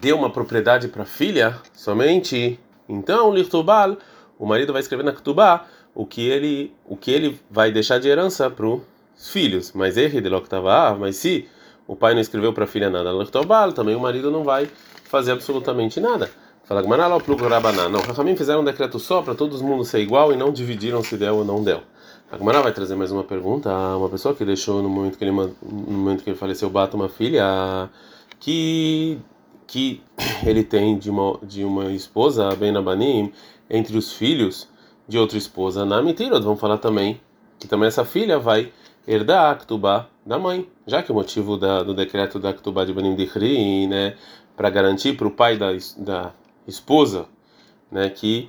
deu 0.00 0.16
uma 0.16 0.30
propriedade 0.30 0.88
para 0.88 1.02
a 1.02 1.06
filha, 1.06 1.58
somente 1.74 2.58
então, 2.90 3.32
Lirtubal, 3.32 3.96
o 4.36 4.44
marido 4.44 4.72
vai 4.72 4.82
escrever 4.82 5.04
na 5.04 5.12
Ktubá 5.12 5.66
o 5.94 6.04
que 6.04 6.28
ele 6.28 6.74
o 6.84 6.96
que 6.96 7.10
ele 7.10 7.40
vai 7.48 7.70
deixar 7.70 7.98
de 7.98 8.08
herança 8.08 8.50
para 8.50 8.66
os 8.66 8.82
filhos. 9.30 9.72
Mas 9.72 9.96
erre 9.96 10.20
de 10.20 10.28
mas 10.98 11.16
se 11.16 11.48
o 11.86 11.94
pai 11.94 12.14
não 12.14 12.20
escreveu 12.20 12.52
para 12.52 12.64
a 12.64 12.66
filha 12.66 12.90
nada, 12.90 13.12
Lirtubal, 13.12 13.72
também 13.72 13.94
o 13.94 14.00
marido 14.00 14.30
não 14.30 14.42
vai 14.42 14.68
fazer 15.04 15.32
absolutamente 15.32 16.00
nada. 16.00 16.30
Fala 16.70 16.82
Gmanala 16.82 17.16
ou 17.16 17.20
Plugo 17.20 17.48
Rabaná. 17.48 17.88
Não, 17.88 18.00
Rahamim 18.00 18.36
fizeram 18.36 18.60
um 18.60 18.64
decreto 18.64 18.96
só 19.00 19.22
para 19.22 19.34
todo 19.34 19.60
mundo 19.60 19.84
ser 19.84 19.98
igual 19.98 20.32
e 20.32 20.36
não 20.36 20.52
dividiram 20.52 21.02
se 21.02 21.16
deu 21.16 21.38
ou 21.38 21.44
não 21.44 21.64
deu. 21.64 21.82
A 22.30 22.36
Gmará 22.36 22.62
vai 22.62 22.72
trazer 22.72 22.94
mais 22.94 23.10
uma 23.10 23.24
pergunta. 23.24 23.68
Uma 23.96 24.08
pessoa 24.08 24.36
que 24.36 24.44
deixou 24.44 24.80
no 24.80 24.88
momento 24.88 25.18
que 25.18 25.24
ele, 25.24 25.32
no 25.32 25.50
momento 25.62 26.22
que 26.22 26.30
ele 26.30 26.38
faleceu, 26.38 26.70
bata 26.70 26.96
uma 26.96 27.08
filha 27.08 27.90
que 28.38 29.18
que 29.66 30.00
ele 30.46 30.62
tem 30.62 30.96
de 30.96 31.10
uma, 31.10 31.40
de 31.42 31.64
uma 31.64 31.90
esposa, 31.90 32.54
Ben 32.54 32.76
Abanim, 32.76 33.32
entre 33.68 33.98
os 33.98 34.12
filhos 34.12 34.68
de 35.08 35.18
outra 35.18 35.36
esposa, 35.36 35.84
na 35.84 36.00
mentira, 36.00 36.38
vamos 36.38 36.60
falar 36.60 36.78
também 36.78 37.20
que 37.58 37.66
também 37.66 37.88
essa 37.88 38.04
filha 38.04 38.38
vai 38.38 38.72
herdar 39.08 39.50
a 39.50 39.56
Ktubá 39.56 40.06
da 40.24 40.38
mãe, 40.38 40.68
já 40.86 41.02
que 41.02 41.10
o 41.10 41.16
motivo 41.16 41.56
da, 41.56 41.82
do 41.82 41.94
decreto 41.94 42.38
da 42.38 42.52
Ktubá 42.54 42.84
de 42.84 42.92
Banim 42.92 43.16
Dichri, 43.16 43.88
né, 43.88 44.14
para 44.56 44.70
garantir 44.70 45.16
para 45.16 45.26
o 45.26 45.32
pai 45.32 45.56
da, 45.56 45.70
da 45.98 46.32
esposa, 46.70 47.26
né, 47.90 48.08
que 48.08 48.48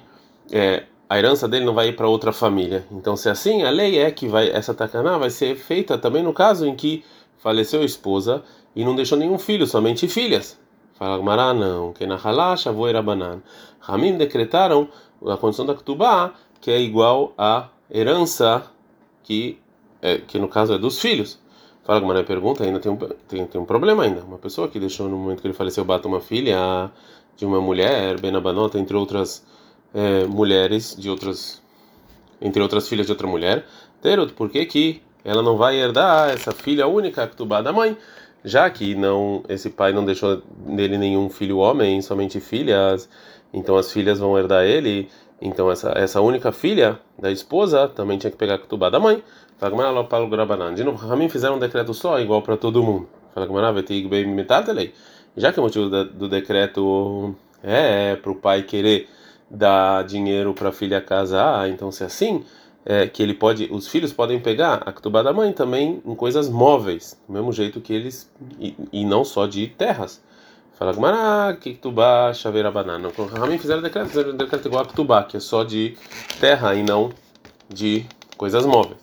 é, 0.52 0.84
a 1.10 1.18
herança 1.18 1.48
dele 1.48 1.66
não 1.66 1.74
vai 1.74 1.90
ir 1.90 1.96
para 1.98 2.08
outra 2.08 2.32
família. 2.32 2.86
Então, 2.90 3.18
se 3.18 3.28
é 3.28 3.32
assim, 3.32 3.64
a 3.64 3.70
lei 3.70 4.00
é 4.00 4.10
que 4.12 4.28
vai 4.30 4.50
essa 4.50 4.74
takaná 4.74 5.18
vai 5.18 5.30
ser 5.30 5.56
feita 5.58 5.98
também 5.98 6.24
no 6.24 6.32
caso 6.32 6.66
em 6.66 6.74
que 6.74 7.04
faleceu 7.38 7.82
a 7.82 7.86
esposa 7.86 8.44
e 8.76 8.86
não 8.86 8.96
deixou 8.96 9.18
nenhum 9.18 9.38
filho, 9.38 9.68
somente 9.68 10.08
filhas. 10.08 10.58
Fala 10.94 11.18
Gmará, 11.18 11.54
não, 11.54 11.92
que 11.92 12.06
na 12.06 12.16
Halash, 12.16 12.66
voira 12.66 13.02
banana. 13.02 13.44
Ramim 13.80 14.18
decretaram 14.18 14.88
a 15.26 15.36
condição 15.36 15.66
da 15.66 15.74
Ktubá, 15.74 16.34
que 16.62 16.70
é 16.72 16.80
igual 16.80 17.34
à 17.38 17.70
herança 17.94 18.64
que, 19.24 19.60
é, 20.02 20.20
que 20.20 20.40
no 20.40 20.48
caso 20.48 20.74
é 20.74 20.78
dos 20.78 21.00
filhos. 21.00 21.40
Fala 21.84 22.00
Gmará, 22.00 22.24
pergunta, 22.24 22.64
ainda 22.64 22.80
tem 22.80 22.92
um, 22.92 22.96
tem, 23.28 23.46
tem 23.48 23.60
um 23.60 23.66
problema 23.66 24.04
ainda. 24.04 24.22
Uma 24.22 24.38
pessoa 24.38 24.68
que 24.68 24.80
deixou 24.80 25.10
no 25.10 25.18
momento 25.18 25.42
que 25.42 25.48
ele 25.48 25.54
faleceu, 25.54 25.84
bata 25.84 26.08
uma 26.08 26.22
filha 26.22 26.90
de 27.36 27.46
uma 27.46 27.62
mulher, 27.62 28.20
Benabanota, 28.20 28.78
entre 28.80 28.96
outras 28.96 29.46
é, 29.94 30.26
mulheres, 30.26 30.96
de 30.98 31.10
outras, 31.10 31.62
entre 32.41 32.62
outras 32.62 32.88
filhas 32.88 33.06
de 33.06 33.12
outra 33.12 33.28
mulher. 33.28 33.65
Terot, 34.02 34.34
por 34.34 34.50
que 34.50 34.65
que 34.65 35.02
ela 35.24 35.41
não 35.41 35.58
vai 35.58 35.78
herdar 35.80 36.30
essa 36.30 36.52
filha 36.52 36.88
única, 36.88 37.24
a 37.24 37.28
Ktubá 37.28 37.62
da 37.62 37.72
mãe? 37.72 37.98
já 38.44 38.70
que 38.70 38.96
não 38.96 39.44
esse 39.48 39.70
pai 39.70 39.94
não 39.94 40.04
deixou 40.04 40.41
dele 40.65 40.98
nenhum 40.98 41.30
filho 41.30 41.58
homem, 41.58 42.02
somente 42.02 42.39
filhas, 42.39 43.10
então 43.54 43.78
as 43.78 43.91
filhas 43.91 44.20
vão 44.20 44.38
herdar 44.38 44.65
ele. 44.65 45.10
Então 45.41 45.72
essa 45.72 45.91
essa 45.96 46.22
única 46.22 46.52
filha 46.52 47.00
da 47.17 47.32
esposa 47.32 47.88
também 47.88 48.17
tinha 48.17 48.32
que 48.32 48.38
pegar 48.38 48.60
ketubá 48.60 48.89
da 48.89 49.00
mãe. 49.00 49.24
De 50.76 50.84
novo, 50.84 50.98
Ramim 51.06 51.30
fizeram 51.30 51.56
um 51.56 51.60
decreto 51.60 51.94
só, 51.94 52.20
igual 52.20 52.41
para 52.41 52.58
todo 52.58 52.82
mundo. 52.82 53.08
Já 55.36 55.54
que 55.54 55.60
o 55.60 55.63
motivo 55.63 55.89
do 55.89 56.28
decreto 56.28 57.36
é, 57.63 58.12
é 58.12 58.15
para 58.15 58.32
o 58.32 58.36
pai 58.36 58.63
querer 58.63 59.08
dar 59.50 60.04
dinheiro 60.04 60.54
para 60.54 60.70
a 60.70 60.72
filha 60.72 61.02
casar, 61.02 61.70
então 61.70 61.91
se 61.91 62.04
é 62.04 62.06
assim, 62.06 62.44
é, 62.86 63.08
que 63.08 63.22
ele 63.22 63.34
pode, 63.34 63.70
os 63.72 63.88
filhos 63.88 64.12
podem 64.12 64.39
pegar 64.39 64.82
a 64.86 64.91
ketubá 64.91 65.22
da 65.22 65.34
mãe 65.34 65.52
também 65.54 66.02
em 66.06 66.15
coisas 66.15 66.50
móveis, 66.50 67.17
do 67.28 67.34
mesmo 67.34 67.52
jeito 67.52 67.80
que 67.80 67.94
eles 67.94 68.30
e, 68.60 68.76
e 68.91 69.06
não 69.06 69.24
só 69.24 69.46
de 69.46 69.67
terras. 69.67 70.22
Fala 70.78 70.94
Gmará, 70.94 71.56
ketubá, 71.58 72.34
chaveira 72.34 72.72
banana. 72.72 73.10
O 73.15 73.26
Ramin 73.26 73.60
fizeram 73.60 73.84
decreto, 73.84 74.08
fizeram 74.08 74.36
decreto 74.36 74.67
igual 74.67 74.84
a 74.84 74.88
ketubá, 74.88 75.24
que 75.24 75.38
é 75.38 75.39
só 75.39 75.63
de 75.63 75.96
terra 76.39 76.74
e 76.74 76.82
não 76.82 77.12
de 77.70 78.04
coisas 78.36 78.65
móveis. 78.65 78.98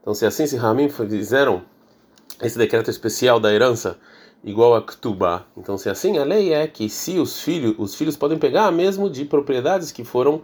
Então, 0.00 0.14
se 0.14 0.26
assim, 0.26 0.46
se 0.46 0.56
Ramin 0.56 0.88
fizeram 0.88 1.62
esse 2.42 2.58
decreto 2.58 2.90
especial 2.90 3.40
da 3.40 3.52
herança 3.52 3.98
igual 4.44 4.74
a 4.74 4.82
Ktubá. 4.82 5.44
Então, 5.56 5.76
se 5.76 5.88
assim, 5.88 6.18
a 6.18 6.24
lei 6.24 6.52
é 6.52 6.66
que 6.66 6.88
se 6.88 7.18
os 7.18 7.40
filhos, 7.40 7.74
os 7.78 7.94
filhos 7.94 8.16
podem 8.16 8.38
pegar 8.38 8.70
mesmo 8.70 9.10
de 9.10 9.24
propriedades 9.24 9.90
que 9.90 10.04
foram 10.04 10.42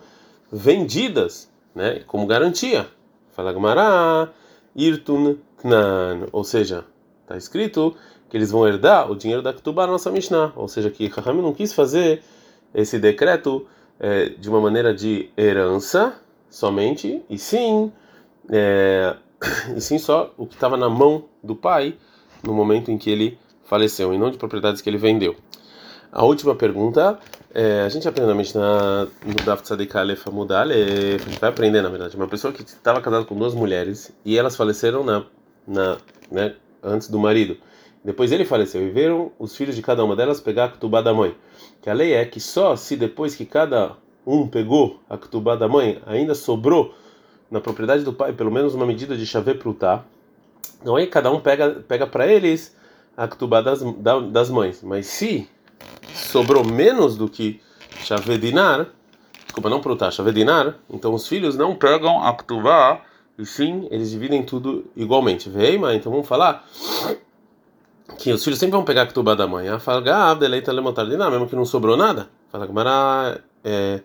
vendidas, 0.50 1.48
né, 1.74 2.02
como 2.06 2.26
garantia. 2.26 2.88
Fala 3.32 3.52
Gmará, 3.52 4.30
Irtun 4.74 5.36
Knan, 5.58 6.26
ou 6.32 6.44
seja, 6.44 6.84
está 7.22 7.36
escrito 7.36 7.94
que 8.28 8.36
eles 8.36 8.50
vão 8.50 8.66
herdar 8.66 9.10
o 9.10 9.16
dinheiro 9.16 9.42
da 9.42 9.52
Ktubá 9.52 9.86
na 9.86 9.92
nossa 9.92 10.10
Mishnah, 10.10 10.52
ou 10.56 10.68
seja, 10.68 10.90
que 10.90 11.06
Rahami 11.06 11.40
não 11.40 11.52
quis 11.52 11.72
fazer 11.72 12.22
esse 12.74 12.98
decreto 12.98 13.66
é, 13.98 14.30
de 14.30 14.48
uma 14.48 14.60
maneira 14.60 14.92
de 14.92 15.30
herança 15.36 16.14
somente, 16.50 17.22
e 17.30 17.38
sim, 17.38 17.92
é, 18.50 19.16
e 19.76 19.80
sim 19.80 19.98
só 19.98 20.32
o 20.36 20.46
que 20.46 20.54
estava 20.54 20.76
na 20.76 20.88
mão 20.88 21.24
do 21.42 21.54
pai 21.54 21.96
no 22.42 22.52
momento 22.52 22.90
em 22.90 22.98
que 22.98 23.10
ele 23.10 23.38
faleceu 23.64 24.12
e 24.12 24.18
não 24.18 24.30
de 24.30 24.38
propriedades 24.38 24.80
que 24.80 24.88
ele 24.88 24.98
vendeu. 24.98 25.36
A 26.12 26.24
última 26.24 26.54
pergunta, 26.54 27.18
é, 27.52 27.80
a 27.80 27.88
gente 27.88 28.06
aprende 28.06 28.28
na 28.28 28.36
Mishnah 28.36 29.08
no 29.26 29.34
Daf 29.44 29.62
Tzadik 29.64 29.96
Aleph 29.96 30.28
Amudal, 30.28 30.68
a 30.68 31.18
gente 31.18 31.40
vai 31.40 31.50
aprender 31.50 31.82
na 31.82 31.88
verdade, 31.88 32.14
uma 32.14 32.28
pessoa 32.28 32.52
que 32.52 32.62
estava 32.62 33.00
casada 33.00 33.24
com 33.24 33.34
duas 33.34 33.52
mulheres 33.52 34.12
e 34.24 34.38
elas 34.38 34.54
faleceram 34.54 35.02
na, 35.02 35.24
na, 35.66 35.98
né, 36.30 36.54
antes 36.82 37.08
do 37.08 37.18
marido. 37.18 37.56
Depois 38.04 38.30
ele 38.30 38.44
faleceu 38.44 38.86
e 38.86 38.90
viram 38.90 39.32
os 39.38 39.56
filhos 39.56 39.74
de 39.74 39.82
cada 39.82 40.04
uma 40.04 40.14
delas 40.14 40.40
pegar 40.40 40.66
a 40.66 40.68
ketubá 40.68 41.00
da 41.00 41.12
mãe. 41.12 41.34
Que 41.82 41.90
a 41.90 41.94
lei 41.94 42.12
é 42.12 42.24
que 42.24 42.38
só 42.38 42.76
se 42.76 42.96
depois 42.96 43.34
que 43.34 43.46
cada 43.46 43.96
um 44.26 44.46
pegou 44.46 45.00
a 45.08 45.18
ketubá 45.18 45.56
da 45.56 45.66
mãe, 45.66 46.00
ainda 46.06 46.34
sobrou 46.34 46.94
na 47.50 47.60
propriedade 47.60 48.04
do 48.04 48.12
pai 48.12 48.32
pelo 48.32 48.50
menos 48.50 48.74
uma 48.74 48.86
medida 48.86 49.16
de 49.16 49.26
chave 49.26 49.54
prutá, 49.54 50.04
não 50.84 50.98
é 50.98 51.06
cada 51.06 51.30
um 51.30 51.40
pega 51.40 51.70
pega 51.86 52.06
para 52.06 52.26
eles 52.26 52.74
a 53.16 53.28
Ktubá 53.28 53.60
das, 53.60 53.80
das 54.30 54.50
mães. 54.50 54.82
Mas 54.82 55.06
se 55.06 55.48
sobrou 56.14 56.64
menos 56.64 57.16
do 57.16 57.28
que 57.28 57.60
Shavedinar, 58.04 58.86
desculpa, 59.44 59.70
não 59.70 59.80
Prutá, 59.80 60.10
Shavedinar, 60.10 60.74
então 60.90 61.14
os 61.14 61.26
filhos 61.26 61.56
não 61.56 61.74
pegam 61.74 62.22
a 62.22 62.34
Ktubá, 62.34 63.00
e 63.38 63.46
sim, 63.46 63.88
eles 63.90 64.10
dividem 64.10 64.42
tudo 64.42 64.84
igualmente. 64.96 65.48
Veima, 65.48 65.94
então 65.94 66.10
vamos 66.10 66.26
falar 66.26 66.64
que 68.18 68.32
os 68.32 68.44
filhos 68.44 68.58
sempre 68.58 68.76
vão 68.76 68.84
pegar 68.84 69.02
a 69.02 69.06
Ktubá 69.06 69.34
da 69.34 69.46
mãe. 69.46 69.68
A 69.68 69.78
Falgav, 69.78 70.38
deleita 70.38 70.72
Lemotardinar, 70.72 71.30
mesmo 71.30 71.48
que 71.48 71.56
não 71.56 71.64
sobrou 71.64 71.96
nada. 71.96 72.28
Fala 72.50 72.66
Gamara, 72.66 73.42
é, 73.64 74.00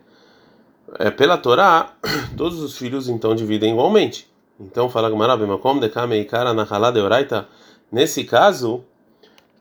é, 0.98 1.12
pela 1.12 1.38
Torá, 1.38 1.94
todos 2.36 2.60
os 2.62 2.78
filhos 2.78 3.08
então 3.08 3.36
dividem 3.36 3.74
igualmente. 3.74 4.30
Então 4.60 4.90
fala 4.90 5.10
Gamara, 5.10 5.38
Bemakom, 5.38 5.78
Dekame, 5.80 6.20
Ikara, 6.20 6.54
Nahalá, 6.54 6.92
Deoraita. 6.92 7.48
Nesse 7.92 8.24
caso, 8.24 8.84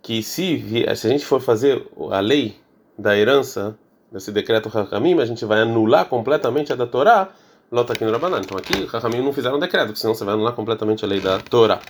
que 0.02 0.22
se, 0.22 0.84
se 0.96 1.06
a 1.06 1.10
gente 1.10 1.24
for 1.24 1.40
fazer 1.40 1.86
a 2.10 2.20
lei 2.20 2.56
da 2.98 3.16
herança, 3.16 3.78
desse 4.10 4.32
decreto 4.32 4.70
Hakamim, 4.76 5.20
a 5.20 5.24
gente 5.26 5.44
vai 5.44 5.60
anular 5.60 6.06
completamente 6.06 6.72
a 6.72 6.76
da 6.76 6.86
Torá, 6.86 7.28
lota 7.70 7.92
aqui 7.92 8.04
no 8.04 8.10
Rabanan. 8.10 8.40
Então 8.40 8.56
aqui, 8.56 8.88
Hakamim 8.92 9.22
não 9.22 9.32
fizeram 9.32 9.58
decreto, 9.58 9.94
senão 9.96 10.14
você 10.14 10.24
vai 10.24 10.34
anular 10.34 10.54
completamente 10.54 11.04
a 11.04 11.08
lei 11.08 11.20
da 11.20 11.38
Torá. 11.38 11.80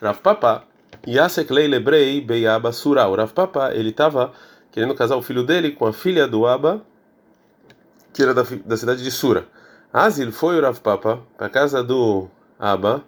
Rav 0.00 0.18
Papa, 0.18 0.64
Yasek 1.06 1.52
Lei 1.52 1.68
Lebrei 1.68 2.20
Beyaba 2.20 2.72
Surah. 2.72 3.08
O 3.08 3.14
Rav 3.14 3.32
Papa, 3.32 3.72
ele 3.74 3.90
estava 3.90 4.32
querendo 4.72 4.94
casar 4.94 5.16
o 5.16 5.22
filho 5.22 5.42
dele 5.42 5.70
com 5.70 5.86
a 5.86 5.92
filha 5.92 6.26
do 6.26 6.46
Abba, 6.46 6.82
que 8.18 8.22
era 8.24 8.34
da, 8.34 8.42
da 8.64 8.76
cidade 8.76 9.04
de 9.04 9.12
Sura. 9.12 9.46
Azil 9.92 10.32
foi 10.32 10.58
o 10.58 10.60
Rav 10.60 10.80
Papa 10.80 11.20
para 11.36 11.48
casa 11.48 11.84
do 11.84 12.26
Abba, 12.58 13.04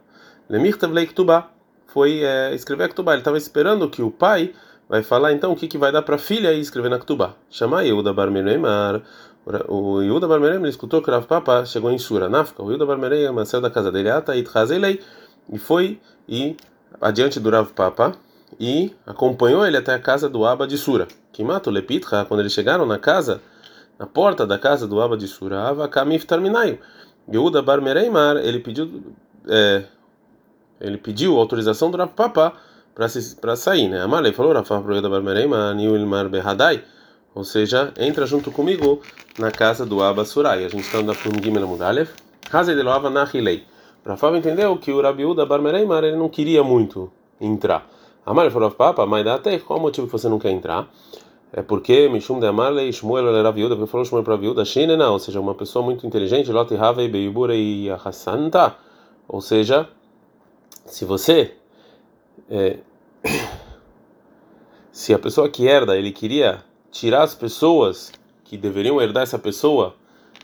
Lemirtav 0.48 0.92
Lei 0.92 1.04
Ktubah 1.04 1.50
foi 1.88 2.22
é, 2.22 2.54
escrever 2.54 2.84
a 2.84 2.88
Ktubá. 2.88 3.14
Ele 3.14 3.22
estava 3.22 3.36
esperando 3.36 3.90
que 3.90 4.02
o 4.02 4.12
pai 4.12 4.54
vai 4.88 5.02
falar 5.02 5.32
então 5.32 5.50
o 5.50 5.56
que, 5.56 5.66
que 5.66 5.76
vai 5.76 5.90
dar 5.90 6.02
para 6.02 6.14
a 6.14 6.18
filha 6.18 6.52
escrever 6.52 6.88
na 6.88 7.00
Ktubá. 7.00 7.34
Chamar 7.50 7.82
Yehuda 7.82 8.12
Bar 8.12 8.30
Mereimar. 8.30 9.02
O 9.66 10.00
Yehuda 10.00 10.28
Bar 10.28 10.38
Mereimar 10.38 10.70
escutou 10.70 11.02
que 11.02 11.10
o 11.10 11.12
Rav 11.12 11.26
Papa 11.26 11.64
chegou 11.64 11.90
em 11.90 11.98
Sura, 11.98 12.28
Nafka. 12.28 12.62
O 12.62 12.70
Yehuda 12.70 12.86
Bar 12.86 12.96
Mereimar 12.96 13.44
saiu 13.46 13.60
da 13.60 13.68
casa 13.68 13.90
dele, 13.90 14.10
Ata 14.10 14.36
Itchazelei, 14.36 15.00
e 15.52 15.58
foi 15.58 15.98
e 16.28 16.56
adiante 17.00 17.40
do 17.40 17.50
Rav 17.50 17.72
Papa 17.72 18.12
e 18.60 18.94
acompanhou 19.04 19.66
ele 19.66 19.76
até 19.76 19.92
a 19.92 19.98
casa 19.98 20.28
do 20.28 20.46
Abba 20.46 20.68
de 20.68 20.78
Sura. 20.78 21.08
Que 21.32 21.42
matou 21.42 21.72
Lepitra, 21.72 22.24
quando 22.26 22.38
eles 22.38 22.52
chegaram 22.52 22.86
na 22.86 22.96
casa 22.96 23.40
na 24.00 24.06
porta 24.06 24.46
da 24.46 24.58
casa 24.58 24.88
do 24.88 24.98
Abba 24.98 25.14
de 25.14 25.28
Surava, 25.28 25.86
Kamif 25.86 26.24
Tarminaio. 26.24 26.78
Yehuda 27.30 27.60
Bar 27.60 27.82
Mereimar, 27.82 28.38
ele 28.38 28.58
pediu, 28.58 29.14
é, 29.46 29.84
ele 30.80 30.96
pediu 30.96 31.38
autorização 31.38 31.90
do 31.90 31.98
Rav 31.98 32.10
Papa 32.12 32.54
para 32.94 33.56
sair, 33.56 33.90
né? 33.90 34.00
Amalei 34.00 34.32
falou, 34.32 34.54
Rav 34.54 34.66
Papa 34.66 34.90
Yehuda 34.90 35.10
Bar 35.10 35.20
Mereimar, 35.20 35.74
Niulmar 35.74 36.30
Behadai, 36.30 36.82
ou 37.34 37.44
seja, 37.44 37.92
entra 37.98 38.24
junto 38.24 38.50
comigo 38.50 39.02
na 39.38 39.50
casa 39.50 39.84
do 39.84 40.02
Abba 40.02 40.24
Surai. 40.24 40.64
A 40.64 40.68
gente 40.68 40.80
está 40.80 40.96
andando 40.96 41.18
com 41.18 41.42
Gimel 41.42 41.68
Mudalev. 41.68 42.08
Hazei 42.50 42.74
de 42.74 42.82
Loava 42.82 43.10
Nahilei. 43.10 43.66
Papa 44.02 44.34
entendeu 44.34 44.78
que 44.78 44.90
o 44.90 45.02
Rabi 45.02 45.24
Yehuda 45.24 45.44
Bar 45.44 45.60
Mereimar, 45.60 46.04
ele 46.04 46.16
não 46.16 46.30
queria 46.30 46.64
muito 46.64 47.12
entrar. 47.38 47.86
Amalei 48.24 48.50
falou, 48.50 48.68
Rav 48.68 48.78
Papa, 48.78 49.04
mas 49.04 49.26
dá 49.26 49.34
até 49.34 49.58
qual 49.58 49.78
motivo 49.78 50.06
que 50.06 50.12
você 50.14 50.26
não 50.26 50.38
quer 50.38 50.52
entrar? 50.52 50.88
É 51.52 51.62
porque 51.62 52.08
Mishum 52.08 52.38
de 52.38 52.46
Amarle 52.46 52.92
Shmuel 52.92 53.34
era 53.36 53.50
viúda, 53.50 53.74
porque 53.74 53.90
falou 53.90 54.04
Shmuel 54.04 54.22
para 54.22 54.36
viúda, 54.36 54.64
Shinena, 54.64 55.10
ou 55.10 55.18
seja, 55.18 55.40
uma 55.40 55.54
pessoa 55.54 55.84
muito 55.84 56.06
inteligente, 56.06 56.52
Lot 56.52 56.74
Havei 56.76 57.08
Beibura 57.08 57.54
e 57.56 57.90
Hassanta, 57.90 58.76
ou 59.26 59.40
seja, 59.40 59.88
se 60.86 61.04
você 61.04 61.54
é, 62.48 62.78
se 64.92 65.12
a 65.12 65.18
pessoa 65.18 65.48
que 65.48 65.66
herda, 65.66 65.96
ele 65.96 66.12
queria 66.12 66.62
tirar 66.90 67.22
as 67.22 67.34
pessoas 67.34 68.12
que 68.44 68.56
deveriam 68.56 69.00
herdar 69.00 69.22
essa 69.22 69.38
pessoa, 69.38 69.94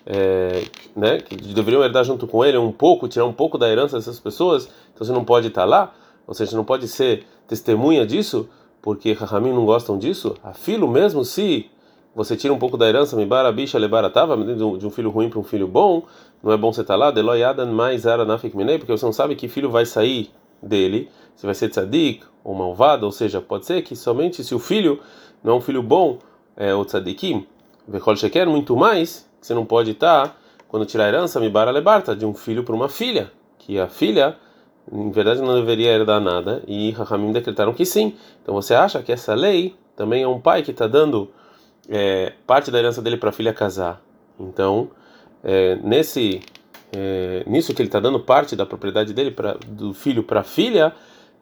é, 0.04 0.64
né, 0.94 1.20
que 1.20 1.36
deveriam 1.36 1.82
herdar 1.82 2.04
junto 2.04 2.26
com 2.26 2.44
ele 2.44 2.56
um 2.56 2.72
pouco, 2.72 3.08
tirar 3.08 3.24
um 3.24 3.32
pouco 3.32 3.58
da 3.58 3.68
herança 3.68 3.96
dessas 3.96 4.20
pessoas, 4.20 4.68
então 4.94 5.06
você 5.06 5.12
não 5.12 5.24
pode 5.24 5.48
estar 5.48 5.64
lá, 5.64 5.94
ou 6.26 6.34
seja, 6.34 6.56
não 6.56 6.64
pode 6.64 6.88
ser 6.88 7.24
testemunha 7.46 8.06
disso, 8.06 8.48
porque 8.86 9.12
Rahamim 9.14 9.52
não 9.52 9.66
gostam 9.66 9.98
disso, 9.98 10.36
a 10.44 10.52
filho 10.52 10.86
mesmo 10.86 11.24
se 11.24 11.68
você 12.14 12.36
tira 12.36 12.54
um 12.54 12.58
pouco 12.58 12.76
da 12.76 12.88
herança, 12.88 13.16
mibara 13.16 13.50
bicha 13.50 13.76
lebaratava, 13.76 14.36
de 14.36 14.86
um 14.86 14.90
filho 14.90 15.10
ruim 15.10 15.28
para 15.28 15.40
um 15.40 15.42
filho 15.42 15.66
bom, 15.66 16.04
não 16.40 16.52
é 16.52 16.56
bom 16.56 16.72
você 16.72 16.82
estar 16.82 16.94
tá 16.94 16.96
lá, 16.96 17.10
deloyadan 17.10 17.66
mais 17.72 18.06
aranafik 18.06 18.56
minei, 18.56 18.78
porque 18.78 18.92
você 18.92 19.04
não 19.04 19.12
sabe 19.12 19.34
que 19.34 19.48
filho 19.48 19.68
vai 19.68 19.84
sair 19.84 20.30
dele, 20.62 21.10
se 21.34 21.44
vai 21.44 21.52
ser 21.56 21.68
tzadik 21.68 22.22
ou 22.44 22.54
malvado, 22.54 23.04
ou 23.04 23.10
seja, 23.10 23.40
pode 23.40 23.66
ser 23.66 23.82
que 23.82 23.96
somente 23.96 24.44
se 24.44 24.54
o 24.54 24.58
filho 24.60 25.00
não 25.42 25.54
é 25.54 25.56
um 25.56 25.60
filho 25.60 25.82
bom, 25.82 26.20
é 26.56 26.72
o 26.72 26.84
tzadikim, 26.84 27.44
vekol 27.88 28.14
sheker, 28.14 28.48
muito 28.48 28.76
mais, 28.76 29.28
você 29.40 29.52
não 29.52 29.66
pode 29.66 29.90
estar, 29.90 30.28
tá, 30.28 30.36
quando 30.68 30.86
tirar 30.86 31.06
a 31.06 31.08
herança, 31.08 31.40
mibara 31.40 31.72
lebarta, 31.72 32.14
de 32.14 32.24
um 32.24 32.34
filho 32.34 32.62
para 32.62 32.76
uma 32.76 32.88
filha, 32.88 33.32
que 33.58 33.80
a 33.80 33.88
filha 33.88 34.36
em 34.90 35.10
verdade 35.10 35.40
não 35.40 35.54
deveria 35.54 35.92
herdar 35.92 36.20
nada, 36.20 36.62
e 36.66 36.90
Rahamim 36.92 37.32
decretaram 37.32 37.72
que 37.72 37.84
sim. 37.84 38.14
Então 38.42 38.54
você 38.54 38.74
acha 38.74 39.02
que 39.02 39.12
essa 39.12 39.34
lei 39.34 39.74
também 39.96 40.22
é 40.22 40.28
um 40.28 40.40
pai 40.40 40.62
que 40.62 40.70
está 40.70 40.86
dando 40.86 41.30
é, 41.88 42.32
parte 42.46 42.70
da 42.70 42.78
herança 42.78 43.02
dele 43.02 43.16
para 43.16 43.30
a 43.30 43.32
filha 43.32 43.52
casar. 43.52 44.00
Então, 44.38 44.90
é, 45.42 45.76
nesse 45.76 46.42
é, 46.92 47.42
nisso 47.46 47.74
que 47.74 47.82
ele 47.82 47.88
está 47.88 48.00
dando 48.00 48.20
parte 48.20 48.54
da 48.54 48.66
propriedade 48.66 49.12
dele 49.12 49.30
pra, 49.30 49.56
do 49.66 49.92
filho 49.92 50.22
para 50.22 50.40
a 50.40 50.44
filha, 50.44 50.92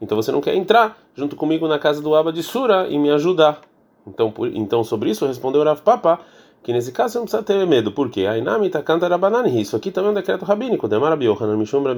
então 0.01 0.17
você 0.17 0.33
não 0.33 0.41
quer 0.41 0.55
entrar 0.55 0.99
junto 1.15 1.37
comigo 1.37 1.69
na 1.69 1.79
casa 1.79 2.01
do 2.01 2.15
Abba 2.15 2.33
de 2.33 2.43
Sura 2.43 2.89
e 2.89 2.99
me 2.99 3.11
ajudar. 3.11 3.61
Então, 4.07 4.31
por, 4.31 4.49
então 4.49 4.85
sobre 4.85 5.11
isso 5.11 5.27
respondeu 5.27 5.63
Rav 5.65 5.81
Papa 5.81 6.21
que 6.65 6.73
nesse 6.73 6.93
caso 6.93 7.13
você 7.13 7.19
não 7.19 7.25
precisa 7.27 7.43
ter 7.43 7.67
medo, 7.67 7.93
porque 7.93 8.27
Ainami 8.27 8.71
Takanta 8.71 9.07
Rabanani, 9.07 9.61
isso 9.61 9.77
aqui 9.77 9.91
também 9.91 10.09
é 10.09 10.13
um 10.13 10.15
decreto 10.15 10.47
rabínico, 10.47 10.89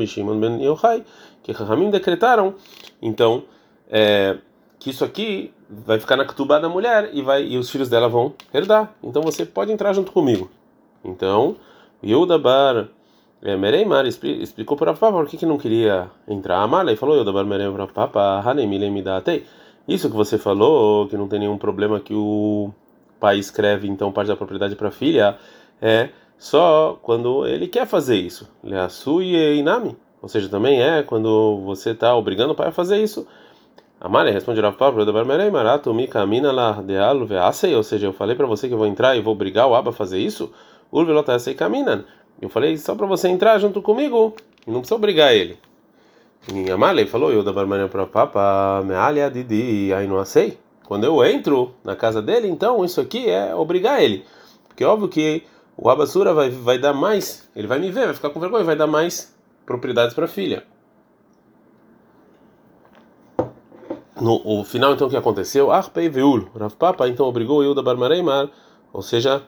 Shimon 0.09 0.41
Ben 0.41 0.61
Yochai, 0.61 1.05
que 1.41 1.53
Rahamim 1.53 1.89
decretaram, 1.89 2.53
então, 3.01 3.45
é, 3.89 4.37
que 4.81 4.91
isso 4.91 5.05
aqui 5.05 5.53
vai 5.71 6.01
ficar 6.01 6.17
na 6.17 6.25
ketubá 6.25 6.59
da 6.59 6.69
mulher 6.69 7.11
e 7.13 7.23
vai 7.23 7.45
e 7.45 7.57
os 7.57 7.71
filhos 7.71 7.89
dela 7.89 8.09
vão 8.09 8.35
herdar. 8.53 8.93
Então 9.03 9.23
você 9.23 9.47
pode 9.47 9.71
entrar 9.71 9.93
junto 9.93 10.11
comigo. 10.11 10.51
Então, 11.05 11.55
Yehuda 12.05 12.37
Bar 12.37 12.89
é, 13.43 13.57
Mereimar 13.57 14.05
explicou 14.07 14.77
para 14.77 14.95
Papa 14.95 15.13
por 15.13 15.29
que, 15.29 15.37
que 15.37 15.47
não 15.47 15.59
queria 15.59 16.11
entrar. 16.27 16.61
Amala 16.61 16.93
e 16.93 16.97
falou: 16.97 17.15
Yehuda 17.15 17.33
Bar 17.33 17.45
Mereimar 17.45 17.87
Papa, 17.93 18.43
até. 19.17 19.43
Isso 19.87 20.11
que 20.11 20.17
você 20.17 20.37
falou, 20.37 21.07
que 21.07 21.17
não 21.17 21.29
tem 21.29 21.39
nenhum 21.39 21.57
problema 21.57 22.01
que 22.01 22.13
o 22.13 22.73
pai 23.19 23.39
escreve 23.39 23.89
então 23.89 24.13
parte 24.13 24.29
da 24.29 24.37
propriedade 24.37 24.77
para 24.77 24.89
a 24.89 24.93
filha 24.93 25.39
é 25.81 26.11
só 26.39 26.99
quando 27.03 27.47
ele 27.47 27.67
quer 27.67 27.87
fazer 27.87 28.17
isso. 28.17 28.49
e 28.65 29.59
inami. 29.59 29.97
Ou 30.21 30.29
seja, 30.29 30.49
também 30.49 30.83
é 30.83 31.03
quando 31.03 31.61
você 31.65 31.91
está 31.91 32.15
obrigando 32.15 32.53
o 32.53 32.57
pai 32.57 32.69
a 32.69 32.73
fazer 32.73 33.03
isso. 33.03 33.27
Amália 34.01 34.33
responde 34.33 34.61
Rav 34.61 34.77
Pablo 34.77 35.05
Marato 35.53 35.95
mi 35.95 36.07
camina 36.07 36.53
lá 36.53 36.83
de 36.83 36.97
alu 36.99 37.27
ou 37.75 37.83
seja, 37.83 38.07
eu 38.07 38.13
falei 38.13 38.37
para 38.37 38.47
você 38.47 38.69
que 38.69 38.75
eu 38.75 38.79
vou 38.79 38.87
entrar 38.87 39.17
e 39.17 39.23
vou 39.23 39.33
obrigar 39.33 39.67
o 39.67 39.75
Abba 39.75 39.91
a 39.91 39.93
fazer 39.93 40.19
isso. 40.19 40.53
Urvelota 40.93 41.39
sei 41.39 41.55
camina. 41.55 42.05
Eu 42.41 42.49
falei 42.49 42.77
só 42.77 42.95
para 42.95 43.07
você 43.07 43.29
entrar 43.29 43.59
junto 43.59 43.81
comigo 43.81 44.35
e 44.67 44.71
não 44.71 44.81
precisa 44.81 44.97
obrigar 44.97 45.35
ele. 45.35 45.59
E 46.53 46.71
Amália 46.71 47.07
falou 47.07 47.33
eu 47.33 47.43
da 47.43 47.53
Barmerei 47.53 47.89
para 47.89 48.07
Papa, 48.07 48.83
mealia 48.85 49.31
didi, 49.31 49.93
aí 49.93 50.07
não 50.07 50.23
sei. 50.25 50.59
Quando 50.87 51.05
eu 51.05 51.25
entro 51.25 51.75
na 51.85 51.96
casa 51.96 52.22
dele, 52.22 52.49
então 52.49 52.85
isso 52.85 53.01
aqui 53.01 53.29
é 53.29 53.55
obrigar 53.55 54.03
ele. 54.03 54.25
Porque 54.68 54.85
é 54.85 54.87
óbvio 54.87 55.09
que 55.09 55.42
o 55.77 55.90
Abassura 55.90 56.33
vai, 56.33 56.49
vai 56.49 56.79
dar 56.79 56.94
mais, 56.94 57.49
ele 57.55 57.66
vai 57.66 57.79
me 57.79 57.90
ver, 57.90 58.07
vai 58.07 58.14
ficar 58.14 58.31
com 58.31 58.40
vergonha, 58.40 58.64
vai 58.64 58.77
dar 58.77 58.87
mais 58.87 59.35
propriedades 59.66 60.14
para 60.14 60.27
a 60.27 60.29
filha. 60.29 60.64
No 64.20 64.40
o 64.44 64.64
final, 64.64 64.94
então, 64.94 65.09
o 65.09 65.11
que 65.11 65.16
aconteceu? 65.16 65.70
Arpei 65.70 66.09
Veul, 66.09 66.49
Rav 66.59 66.75
Papa, 66.75 67.09
então 67.09 67.27
obrigou 67.27 67.62
Yuda 67.62 67.83
Barmareimar, 67.83 68.49
ou 68.92 69.03
seja, 69.03 69.42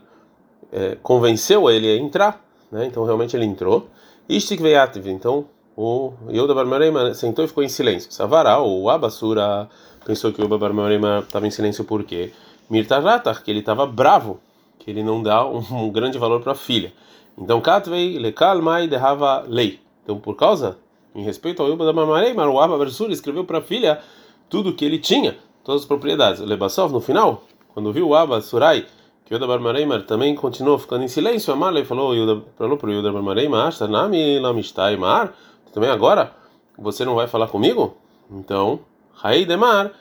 é, 0.73 0.97
convenceu 1.03 1.71
ele 1.71 1.89
a 1.89 1.97
entrar, 1.97 2.45
né? 2.71 2.85
então 2.85 3.05
realmente 3.05 3.37
ele 3.37 3.47
entrou. 3.47 3.89
Ishtik 4.29 4.63
Veiativ, 4.63 5.07
então 5.07 5.47
o 5.77 6.13
Yehuda 6.29 6.55
Barmareimar 6.55 7.15
sentou 7.15 7.45
e 7.45 7.49
ficou 7.49 7.63
em 7.63 7.69
silêncio. 7.69 8.13
Savará, 8.13 8.61
o 8.61 8.91
Abassura 8.91 9.69
pensou 10.09 10.33
que 10.33 10.43
o 10.43 10.49
Babarmarema 10.49 11.19
estava 11.19 11.47
em 11.47 11.51
silêncio 11.51 11.85
por 11.85 12.03
quê? 12.03 12.33
Que 12.67 13.51
ele 13.51 13.59
estava 13.61 13.87
bravo, 13.87 14.41
que 14.79 14.91
ele 14.91 15.03
não 15.03 15.23
dá 15.23 15.47
um, 15.47 15.59
um 15.71 15.91
grande 15.91 16.17
valor 16.17 16.41
para 16.41 16.53
a 16.53 16.55
filha. 16.55 16.95
Então, 17.37 17.61
Katvei 17.61 18.19
mai 18.63 18.89
derrava 18.89 19.45
lei. 19.47 19.79
Então, 20.03 20.19
por 20.19 20.35
causa, 20.35 20.79
em 21.15 21.23
respeito 21.23 21.63
ao 21.63 21.77
Babarmarema, 21.77 22.49
o 22.49 22.59
Abba 22.59 22.79
Versur 22.79 23.11
escreveu 23.11 23.45
para 23.45 23.59
a 23.59 23.61
filha 23.61 24.01
tudo 24.49 24.73
que 24.73 24.83
ele 24.83 24.99
tinha, 24.99 25.37
todas 25.63 25.83
as 25.83 25.87
propriedades. 25.87 26.41
Lebasov, 26.41 26.91
no 26.91 27.03
final, 27.03 27.45
quando 27.75 27.93
viu 27.93 28.09
o 28.09 28.15
Abba 28.15 28.41
Surai, 28.41 28.87
que 29.27 29.35
o 29.35 29.37
Yuda 29.37 29.47
Barmareimer 29.47 30.07
também 30.07 30.35
continuou 30.35 30.79
ficando 30.79 31.05
em 31.05 31.09
silêncio, 31.09 31.53
Amalei 31.53 31.85
falou, 31.85 32.15
falou 32.57 32.79
para 32.79 32.89
o 32.89 32.93
Yuda 32.95 33.13
Barmareimer, 33.13 33.61
Ashtanami 33.61 34.39
Lamistai 34.39 34.97
Mar, 34.97 35.35
também 35.75 35.91
agora 35.91 36.33
você 36.79 37.05
não 37.05 37.15
vai 37.15 37.27
falar 37.27 37.49
comigo? 37.49 37.95
Então, 38.31 38.81
Rai 39.21 39.45
Demar, 39.45 39.93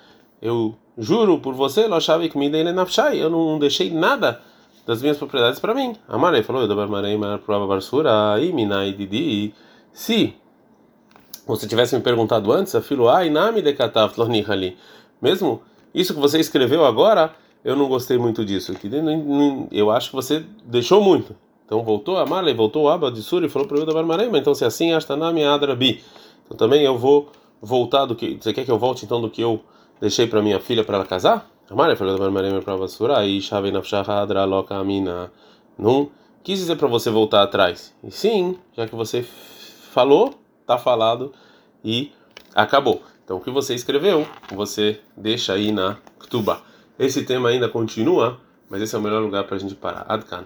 eu 0.41 0.75
juro 0.97 1.39
por 1.39 1.53
você, 1.53 1.87
Loshavik 1.87 2.37
Midele 2.37 2.71
Nafshai, 2.71 3.19
eu 3.19 3.29
não 3.29 3.57
deixei 3.57 3.89
nada 3.89 4.41
das 4.85 5.01
minhas 5.01 5.17
propriedades 5.17 5.59
para 5.59 5.73
mim. 5.73 5.95
Amarei 6.07 6.43
falou, 6.43 6.61
eu 6.61 6.67
Dabarmarei 6.67 7.17
Mar 7.17 7.39
Prova 7.39 7.65
Barsura, 7.67 8.39
Iminai 8.39 8.93
Didi. 8.93 9.53
Se 9.91 10.33
você 11.47 11.67
tivesse 11.67 11.95
me 11.95 12.01
perguntado 12.01 12.51
antes, 12.51 12.75
a 12.75 12.81
ai 13.11 13.29
nami 13.29 13.61
de 13.61 13.73
kataf 13.73 14.15
ali. 14.49 14.77
Mesmo 15.21 15.61
isso 15.93 16.13
que 16.13 16.19
você 16.19 16.39
escreveu 16.39 16.85
agora, 16.85 17.33
eu 17.65 17.75
não 17.75 17.87
gostei 17.87 18.17
muito 18.17 18.45
disso. 18.45 18.73
Eu 19.71 19.89
acho 19.89 20.09
que 20.09 20.15
você 20.15 20.45
deixou 20.63 21.01
muito. 21.01 21.35
Então 21.65 21.83
voltou 21.83 22.17
a 22.17 22.25
Marley, 22.25 22.53
voltou 22.53 22.87
a 22.87 22.93
Abba 22.93 23.11
de 23.11 23.21
Suri 23.21 23.47
e 23.47 23.49
falou 23.49 23.67
para 23.67 23.77
o 23.77 23.79
Yuda 23.81 24.03
Marema. 24.03 24.37
Então 24.37 24.53
se 24.53 24.63
assim, 24.63 24.93
Ashtanami 24.93 25.43
Adrabi. 25.43 26.01
Então 26.45 26.55
também 26.55 26.83
eu 26.83 26.97
vou 26.97 27.29
voltar 27.61 28.05
do 28.05 28.15
que. 28.15 28.37
Você 28.39 28.53
quer 28.53 28.65
que 28.65 28.71
eu 28.71 28.79
volte 28.79 29.05
então 29.05 29.21
do 29.21 29.29
que 29.29 29.41
eu 29.41 29.61
deixei 29.99 30.27
para 30.27 30.41
minha 30.41 30.59
filha 30.59 30.83
para 30.83 30.97
ela 30.97 31.05
casar? 31.05 31.49
Amara 31.69 31.95
falou 31.97 32.17
da 32.17 32.31
Maria 32.31 32.61
para 32.61 32.75
vassoura 32.77 33.25
e 33.25 33.41
chave 33.41 33.71
na 33.71 33.81
fchahadra 33.81 34.45
loca 34.45 34.81
mina. 34.83 35.31
Não 35.77 36.09
quis 36.43 36.59
dizer 36.59 36.77
para 36.77 36.87
você 36.87 37.09
voltar 37.09 37.43
atrás. 37.43 37.93
E 38.03 38.09
sim, 38.09 38.57
já 38.75 38.87
que 38.87 38.95
você 38.95 39.21
falou, 39.91 40.33
tá 40.65 40.77
falado 40.77 41.33
e 41.83 42.11
acabou. 42.55 43.01
Então 43.25 43.37
o 43.37 43.41
que 43.41 43.51
você 43.51 43.75
escreveu, 43.75 44.25
você 44.55 45.01
deixa 45.15 45.53
aí 45.53 45.73
na 45.73 45.97
Ktuba. 46.19 46.61
Esse 46.97 47.25
tema 47.25 47.49
ainda 47.49 47.67
continua, 47.67 48.39
mas 48.69 48.81
esse 48.81 48.95
é 48.95 48.97
o 48.97 49.01
melhor 49.01 49.21
lugar 49.21 49.43
para 49.43 49.57
a 49.57 49.59
gente 49.59 49.75
parar. 49.75 50.05
Adkan. 50.07 50.45